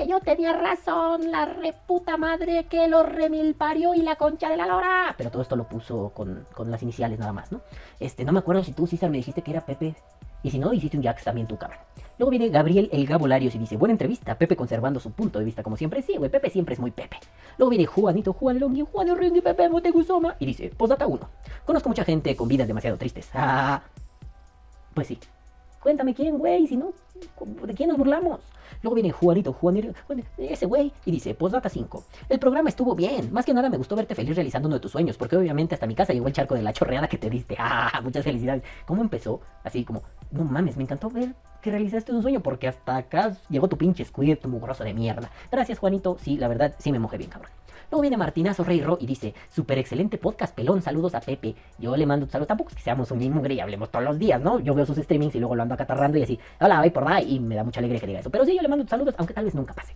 [0.08, 4.66] yo tenía razón, la reputa madre que lo remil parió y la concha de la
[4.66, 5.14] lora.
[5.18, 7.60] Pero todo esto lo puso con, con las iniciales nada más, ¿no?
[8.00, 9.94] Este, no me acuerdo si tú, César, me dijiste que era Pepe
[10.42, 11.80] y si no, hiciste un Jax también tú, cabrón.
[12.16, 15.62] Luego viene Gabriel el Gabolarios y dice, buena entrevista, Pepe conservando su punto de vista
[15.62, 16.00] como siempre.
[16.00, 17.18] Sí, güey, Pepe siempre es muy Pepe.
[17.58, 21.28] Luego viene Juanito, Juan Longhi, Juan y Pepe Moteguzoma y dice, postdata 1.
[21.66, 23.28] Conozco mucha gente con vidas demasiado tristes.
[23.34, 23.82] Ah,
[24.94, 25.18] pues sí.
[25.82, 26.92] Cuéntame quién, güey, si no,
[27.66, 28.40] ¿de quién nos burlamos?
[28.82, 29.92] Luego viene Juanito, Juanito,
[30.38, 32.04] ese güey, y dice, postdata 5.
[32.28, 33.32] El programa estuvo bien.
[33.32, 35.86] Más que nada me gustó verte feliz realizando uno de tus sueños, porque obviamente hasta
[35.86, 37.56] mi casa llegó el charco de la chorreada que te diste.
[37.58, 38.00] ¡Ah!
[38.02, 38.62] Muchas felicidades.
[38.86, 39.40] ¿Cómo empezó?
[39.64, 43.68] Así como, no mames, me encantó ver que realizaste un sueño, porque hasta acá llegó
[43.68, 45.30] tu pinche squid, tu mugroso de mierda.
[45.50, 46.16] Gracias, Juanito.
[46.20, 47.50] Sí, la verdad, sí me mojé bien, cabrón.
[47.92, 51.54] Luego viene Martinazo Rey y dice, súper excelente podcast, pelón, saludos a Pepe.
[51.78, 54.18] Yo le mando un saludo, tampoco es que seamos un mugre y hablemos todos los
[54.18, 54.60] días, ¿no?
[54.60, 57.34] Yo veo sus streamings y luego lo ando acatarrando y así, hola, voy por ahí,
[57.34, 58.30] y me da mucha alegría que diga eso.
[58.30, 59.92] Pero sí, yo le mando saludos, aunque tal vez nunca pase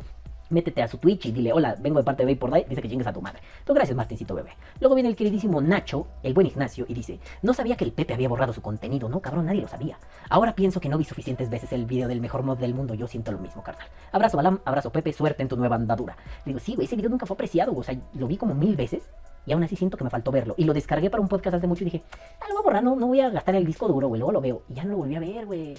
[0.51, 2.89] métete a su Twitch y dile, hola, vengo de parte de Vapor Day, dice que
[2.89, 3.41] chingues a tu madre.
[3.59, 4.51] Entonces, gracias, Martincito bebé.
[4.81, 8.15] Luego viene el queridísimo Nacho, el buen Ignacio, y dice, no sabía que el Pepe
[8.15, 9.99] había borrado su contenido, no, cabrón, nadie lo sabía.
[10.29, 13.07] Ahora pienso que no vi suficientes veces el video del mejor mod del mundo, yo
[13.07, 13.89] siento lo mismo, carnal.
[14.13, 16.17] Abrazo, Balam, abrazo, Pepe, suerte en tu nueva andadura.
[16.45, 19.09] digo, sí, güey, ese video nunca fue apreciado, o sea, lo vi como mil veces.
[19.47, 20.55] Y aún así siento que me faltó verlo.
[20.57, 22.03] Y lo descargué para un podcast hace mucho y dije,
[22.41, 24.19] ah, lo voy a borrar, no, no voy a gastar el disco duro, güey.
[24.19, 24.63] Luego lo veo.
[24.69, 25.77] Y ya no lo volví a ver, güey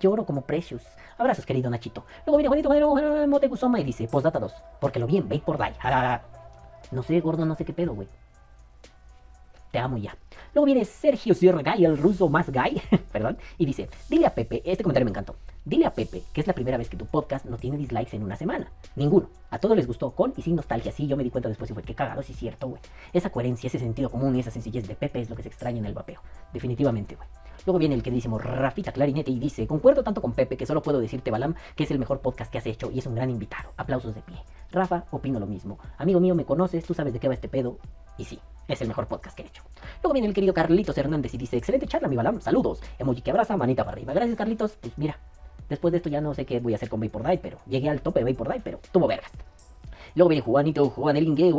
[0.00, 0.82] lloro como Precious.
[1.18, 2.04] Abrazos, querido Nachito.
[2.26, 5.74] Luego viene Juanito Juanito Motegusoma y dice, postdata 2, porque lo vi en por Die.
[6.90, 8.08] No sé, gordo, no sé qué pedo, güey.
[9.70, 10.16] Te amo ya.
[10.54, 12.80] Luego viene Sergio Guy, el ruso más gay,
[13.12, 15.34] perdón, y dice, dile a Pepe, este comentario me encantó,
[15.64, 18.22] dile a Pepe que es la primera vez que tu podcast no tiene dislikes en
[18.22, 18.70] una semana.
[18.94, 19.30] Ninguno.
[19.50, 21.74] A todos les gustó, con y sin nostalgia, sí, yo me di cuenta después y
[21.74, 22.80] fue que cagado, sí es cierto, güey.
[23.12, 25.78] Esa coherencia, ese sentido común y esa sencillez de Pepe es lo que se extraña
[25.78, 26.20] en el vapeo.
[26.52, 27.28] Definitivamente, güey.
[27.66, 31.00] Luego viene el que Rafita Clarinete y dice, concuerdo tanto con Pepe que solo puedo
[31.00, 33.70] decirte, Balam, que es el mejor podcast que has hecho y es un gran invitado.
[33.76, 34.36] Aplausos de pie.
[34.70, 35.78] Rafa, opino lo mismo.
[35.98, 37.78] Amigo mío, me conoces, tú sabes de qué va este pedo.
[38.18, 38.38] Y sí,
[38.68, 39.62] es el mejor podcast que he hecho.
[40.02, 42.80] Luego viene el querido Carlitos Hernández y dice, excelente charla, mi Balam, saludos.
[42.98, 44.12] Emoji que abraza, manita para arriba.
[44.12, 44.76] Gracias, Carlitos.
[44.80, 45.18] Pues mira,
[45.68, 47.90] después de esto ya no sé qué voy a hacer con Vapor Die, pero llegué
[47.90, 49.30] al tope de Vapor Die, pero tuvo vergas.
[50.14, 51.52] Luego viene Juanito, Juan el Ingue,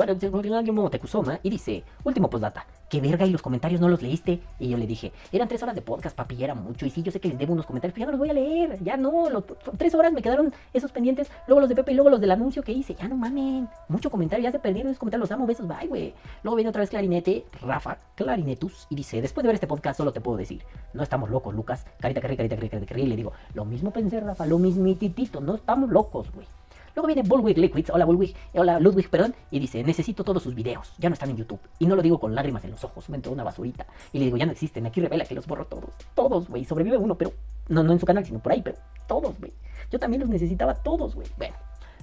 [0.89, 4.39] Tekusoma, y dice, último postdata, ¿qué verga y los comentarios no los leíste?
[4.60, 7.12] Y yo le dije, eran tres horas de podcast, papi, era mucho, y sí, yo
[7.12, 9.43] sé que les debo unos comentarios, pero ya no los voy a leer, ya no,
[9.78, 12.64] tres horas me quedaron esos pendientes, luego los de Pepe y luego los del anuncio
[12.64, 15.68] que hice, ya no mamen, mucho comentario, ya se perdieron esos comentarios, los amo, besos,
[15.68, 16.14] bye, güey.
[16.43, 20.14] Luego viene otra vez Clarinete, Rafa, Clarinetus, y dice, después de ver este podcast solo
[20.14, 23.34] te puedo decir, no estamos locos, Lucas, carita, carita, carita, carita, carita, y le digo,
[23.53, 26.47] lo mismo pensé, Rafa, lo mismititito, no estamos locos, güey.
[26.96, 30.93] Luego viene Bullwig Liquids, hola Bullwig, hola Ludwig, perdón, y dice, necesito todos sus videos,
[30.98, 31.60] ya no están en YouTube.
[31.78, 33.86] Y no lo digo con lágrimas en los ojos, me entró una basurita.
[34.14, 36.64] Y le digo, ya no existen, aquí revela que los borro todos, todos, güey.
[36.64, 37.34] Sobrevive uno, pero
[37.68, 38.78] no, no en su canal, sino por ahí, pero
[39.08, 39.52] todos, güey.
[39.91, 41.28] Yo también los necesitaba todos, güey.
[41.38, 41.56] Bueno.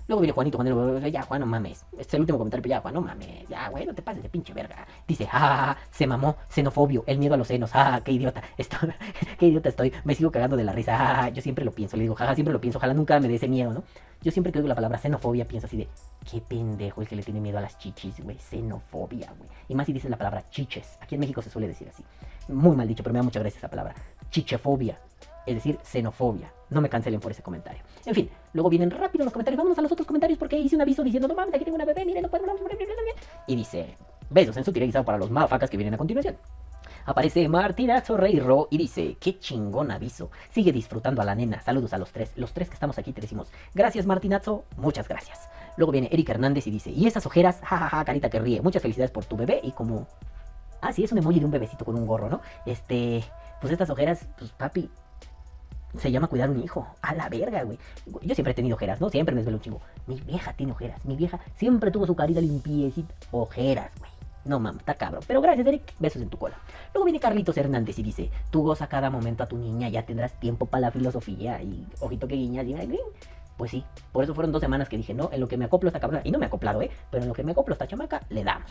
[0.08, 0.62] Luego viene Juanito,
[1.06, 1.86] ya Juan, no mames.
[1.92, 3.48] Este es el último comentario, pero ya Juan, no mames.
[3.48, 4.86] Ya, güey, no te pases de pinche verga.
[5.06, 7.70] Dice, ah, se mamó, xenofobio, el miedo a los senos.
[7.72, 8.42] Ah, qué idiota.
[8.58, 8.90] Estoy,
[9.38, 9.92] qué idiota estoy.
[10.04, 11.28] Me sigo cagando de la risa.
[11.30, 11.96] Yo siempre lo pienso.
[11.96, 12.78] Le digo, jaja, siempre lo pienso.
[12.78, 13.84] Ojalá nunca me dé ese miedo, ¿no?
[14.22, 15.88] Yo siempre que oigo la palabra xenofobia pienso así de,
[16.30, 18.38] qué pendejo el que le tiene miedo a las chichis, güey.
[18.38, 19.50] Xenofobia, güey.
[19.68, 20.98] Y más si dices la palabra chiches.
[21.00, 22.04] Aquí en México se suele decir así.
[22.48, 23.94] Muy mal dicho, pero me da mucha gracia esa palabra.
[24.30, 24.98] Chichefobia
[25.46, 26.52] es decir, xenofobia.
[26.70, 27.82] No me cancelen por ese comentario.
[28.06, 29.58] En fin, luego vienen rápido los comentarios.
[29.58, 31.84] Vámonos a los otros comentarios porque hice un aviso diciendo, no mames, aquí tengo una
[31.84, 32.44] bebé, miren, no puedo,
[33.46, 33.96] Y dice,
[34.30, 36.36] besos en su guisado para los mafacas que vienen a continuación.
[37.04, 40.30] Aparece Martinazo Ro y dice, qué chingón aviso.
[40.50, 41.60] Sigue disfrutando a la nena.
[41.60, 42.32] Saludos a los tres.
[42.36, 45.48] Los tres que estamos aquí te decimos, gracias Martinazo, muchas gracias.
[45.76, 48.60] Luego viene Eric Hernández y dice, y esas ojeras, jajaja, carita que ríe.
[48.60, 50.06] Muchas felicidades por tu bebé y como...
[50.80, 52.40] Ah, sí, es un emoji de un bebecito con un gorro, ¿no?
[52.66, 53.22] Este,
[53.60, 54.90] pues estas ojeras, pues papi,
[55.98, 56.86] se llama cuidar un hijo.
[57.02, 57.78] A la verga, güey.
[58.22, 59.10] Yo siempre he tenido ojeras, ¿no?
[59.10, 59.80] Siempre me desvelo un chingo.
[60.06, 61.04] Mi vieja tiene ojeras.
[61.04, 63.14] Mi vieja siempre tuvo su carita limpiecita.
[63.30, 64.11] Ojeras, güey.
[64.44, 65.22] No mames, está cabrón.
[65.26, 65.94] Pero gracias, Eric.
[65.98, 66.56] Besos en tu cola.
[66.92, 70.38] Luego viene Carlitos Hernández y dice: Tú goza cada momento a tu niña, ya tendrás
[70.40, 71.62] tiempo para la filosofía.
[71.62, 72.98] Y ojito que guiñas, y
[73.56, 75.88] Pues sí, por eso fueron dos semanas que dije: No, en lo que me acoplo
[75.88, 76.22] esta cabrona.
[76.24, 76.90] Y no me he acoplado, ¿eh?
[77.10, 78.70] Pero en lo que me acoplo esta chamaca, le damos.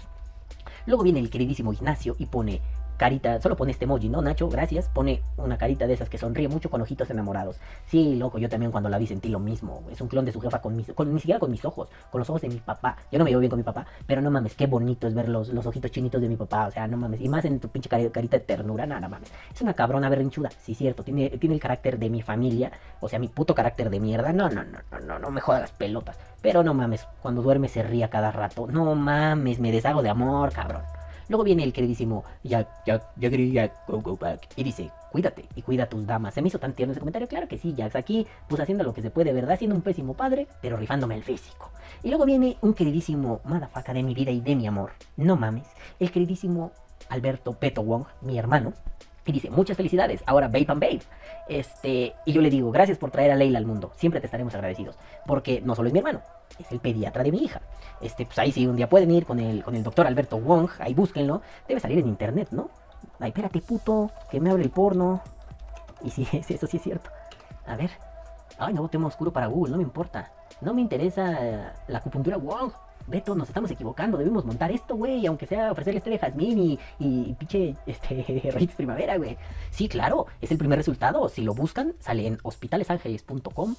[0.85, 2.61] Luego viene el queridísimo Ignacio y pone:
[3.01, 4.47] carita, solo pone este emoji, ¿no, Nacho?
[4.47, 4.87] Gracias.
[4.87, 7.59] Pone una carita de esas que sonríe mucho con ojitos enamorados.
[7.87, 9.81] Sí, loco, yo también cuando la vi sentí lo mismo.
[9.91, 12.19] Es un clon de su jefa con mis, con, ni siquiera con mis ojos, con
[12.19, 12.95] los ojos de mi papá.
[13.11, 15.29] Yo no me llevo bien con mi papá, pero no mames, qué bonito es ver
[15.29, 16.67] los, los ojitos chinitos de mi papá.
[16.67, 17.21] O sea, no mames.
[17.21, 19.31] Y más en tu pinche carita de ternura, nada mames.
[19.51, 21.01] Es una cabrona berrinchuda, sí, cierto.
[21.01, 24.31] Tiene, tiene el carácter de mi familia, o sea, mi puto carácter de mierda.
[24.31, 26.19] No, no, no, no, no, no me jodas las pelotas.
[26.43, 28.67] Pero no mames, cuando duerme se ría cada rato.
[28.67, 30.83] No mames, me deshago de amor, cabrón.
[31.31, 34.49] Luego viene el queridísimo Jack, Jack, Jack, Jack, go, go back.
[34.57, 36.33] Y dice, cuídate y cuida a tus damas.
[36.33, 37.29] Se me hizo tan tierno ese comentario.
[37.29, 37.95] Claro que sí, Jax.
[37.95, 39.57] Aquí, pues haciendo lo que se puede, ¿verdad?
[39.57, 41.71] Siendo un pésimo padre, pero rifándome el físico.
[42.03, 44.91] Y luego viene un queridísimo madafaca de mi vida y de mi amor.
[45.15, 45.67] No mames.
[46.01, 46.73] El queridísimo
[47.07, 48.73] Alberto Peto Wong, mi hermano.
[49.25, 51.01] Y dice, muchas felicidades, ahora Babe and Babe.
[51.47, 53.91] Este, y yo le digo, gracias por traer a Leila al mundo.
[53.95, 54.97] Siempre te estaremos agradecidos.
[55.27, 56.21] Porque no solo es mi hermano,
[56.59, 57.61] es el pediatra de mi hija.
[58.01, 60.69] Este, pues ahí sí, un día pueden ir con el, con el doctor Alberto Wong,
[60.79, 61.41] ahí búsquenlo.
[61.67, 62.69] Debe salir en internet, ¿no?
[63.19, 65.21] Ay, espérate, puto, que me hable el porno.
[66.01, 67.09] Y sí, eso sí es cierto.
[67.67, 67.91] A ver.
[68.57, 70.31] Ay, no, tema oscuro para Google, no me importa.
[70.61, 72.71] No me interesa la acupuntura Wong.
[73.07, 76.79] Beto, nos estamos equivocando, debemos montar esto, güey, aunque sea ofrecerle este de jazmín y,
[76.99, 79.37] y, pinche este, raíz primavera, güey.
[79.69, 81.27] Sí, claro, es el primer resultado.
[81.29, 83.75] Si lo buscan, sale en hospitalesangeles.com,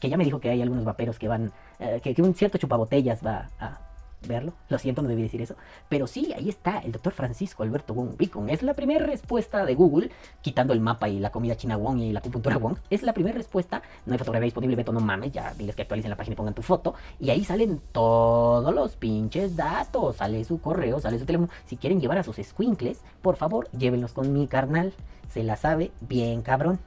[0.00, 2.58] que ya me dijo que hay algunos vaperos que van, eh, que, que, un cierto
[2.58, 3.93] chupabotellas va a
[4.26, 4.54] verlo.
[4.68, 5.56] Lo siento, no debí decir eso.
[5.88, 8.48] Pero sí, ahí está, el doctor Francisco Alberto Wong Beacon.
[8.50, 10.10] Es la primera respuesta de Google,
[10.42, 12.76] quitando el mapa y la comida china Wong y la acupuntura Wong.
[12.90, 13.82] Es la primera respuesta.
[14.06, 15.32] No hay fotografía disponible, Beto, no mames.
[15.32, 16.94] Ya diles que actualicen la página y pongan tu foto.
[17.20, 20.16] Y ahí salen todos los pinches datos.
[20.16, 21.50] Sale su correo, sale su teléfono.
[21.66, 24.92] Si quieren llevar a sus squinkles, por favor, llévenlos con mi carnal.
[25.28, 26.78] Se la sabe bien cabrón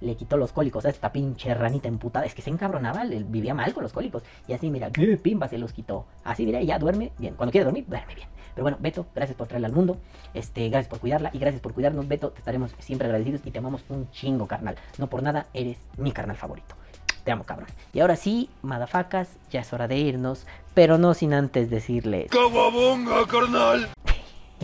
[0.00, 2.26] le quitó los cólicos a esta pinche ranita emputada.
[2.26, 4.22] Es que se encabronaba, vivía mal con los cólicos.
[4.46, 4.90] Y así, mira,
[5.22, 6.06] pimba, se los quitó.
[6.24, 7.34] Así, mira, ya duerme bien.
[7.34, 8.28] Cuando quiere dormir, duerme bien.
[8.54, 9.98] Pero bueno, Beto, gracias por traerla al mundo.
[10.32, 12.30] Este, gracias por cuidarla y gracias por cuidarnos, Beto.
[12.30, 14.76] Te estaremos siempre agradecidos y te amamos un chingo, carnal.
[14.98, 16.76] No por nada, eres mi carnal favorito.
[17.24, 17.68] Te amo, cabrón.
[17.92, 22.30] Y ahora sí, madafacas, ya es hora de irnos, pero no sin antes decirles.
[22.30, 23.88] ¡Cababonga, carnal!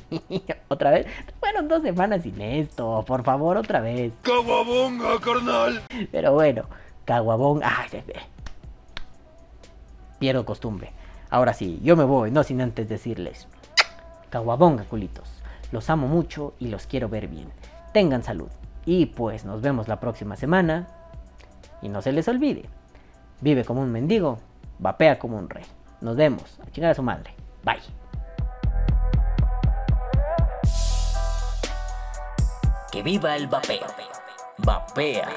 [0.68, 1.06] otra vez.
[1.40, 3.04] Fueron dos semanas sin esto.
[3.06, 4.12] Por favor, otra vez.
[4.22, 5.82] ¡Caguabonga, carnal!
[6.10, 6.64] Pero bueno,
[7.04, 7.68] caguabonga.
[7.78, 8.02] Ay,
[10.18, 10.92] Pierdo costumbre.
[11.30, 13.48] Ahora sí, yo me voy, no sin antes decirles.
[14.30, 15.28] Caguabonga, culitos.
[15.72, 17.48] Los amo mucho y los quiero ver bien.
[17.92, 18.48] Tengan salud.
[18.84, 20.88] Y pues nos vemos la próxima semana.
[21.82, 22.64] Y no se les olvide.
[23.40, 24.38] Vive como un mendigo,
[24.78, 25.64] vapea como un rey.
[26.00, 26.58] Nos vemos.
[26.60, 27.34] A chingar a su madre.
[27.64, 27.99] Bye.
[32.90, 33.86] Que viva el vapeo.
[34.58, 35.28] Vapea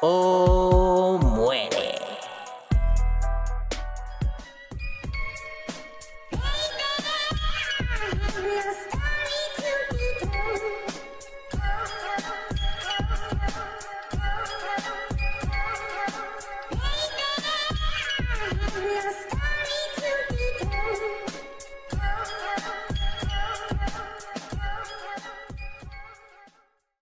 [0.00, 1.97] o muere.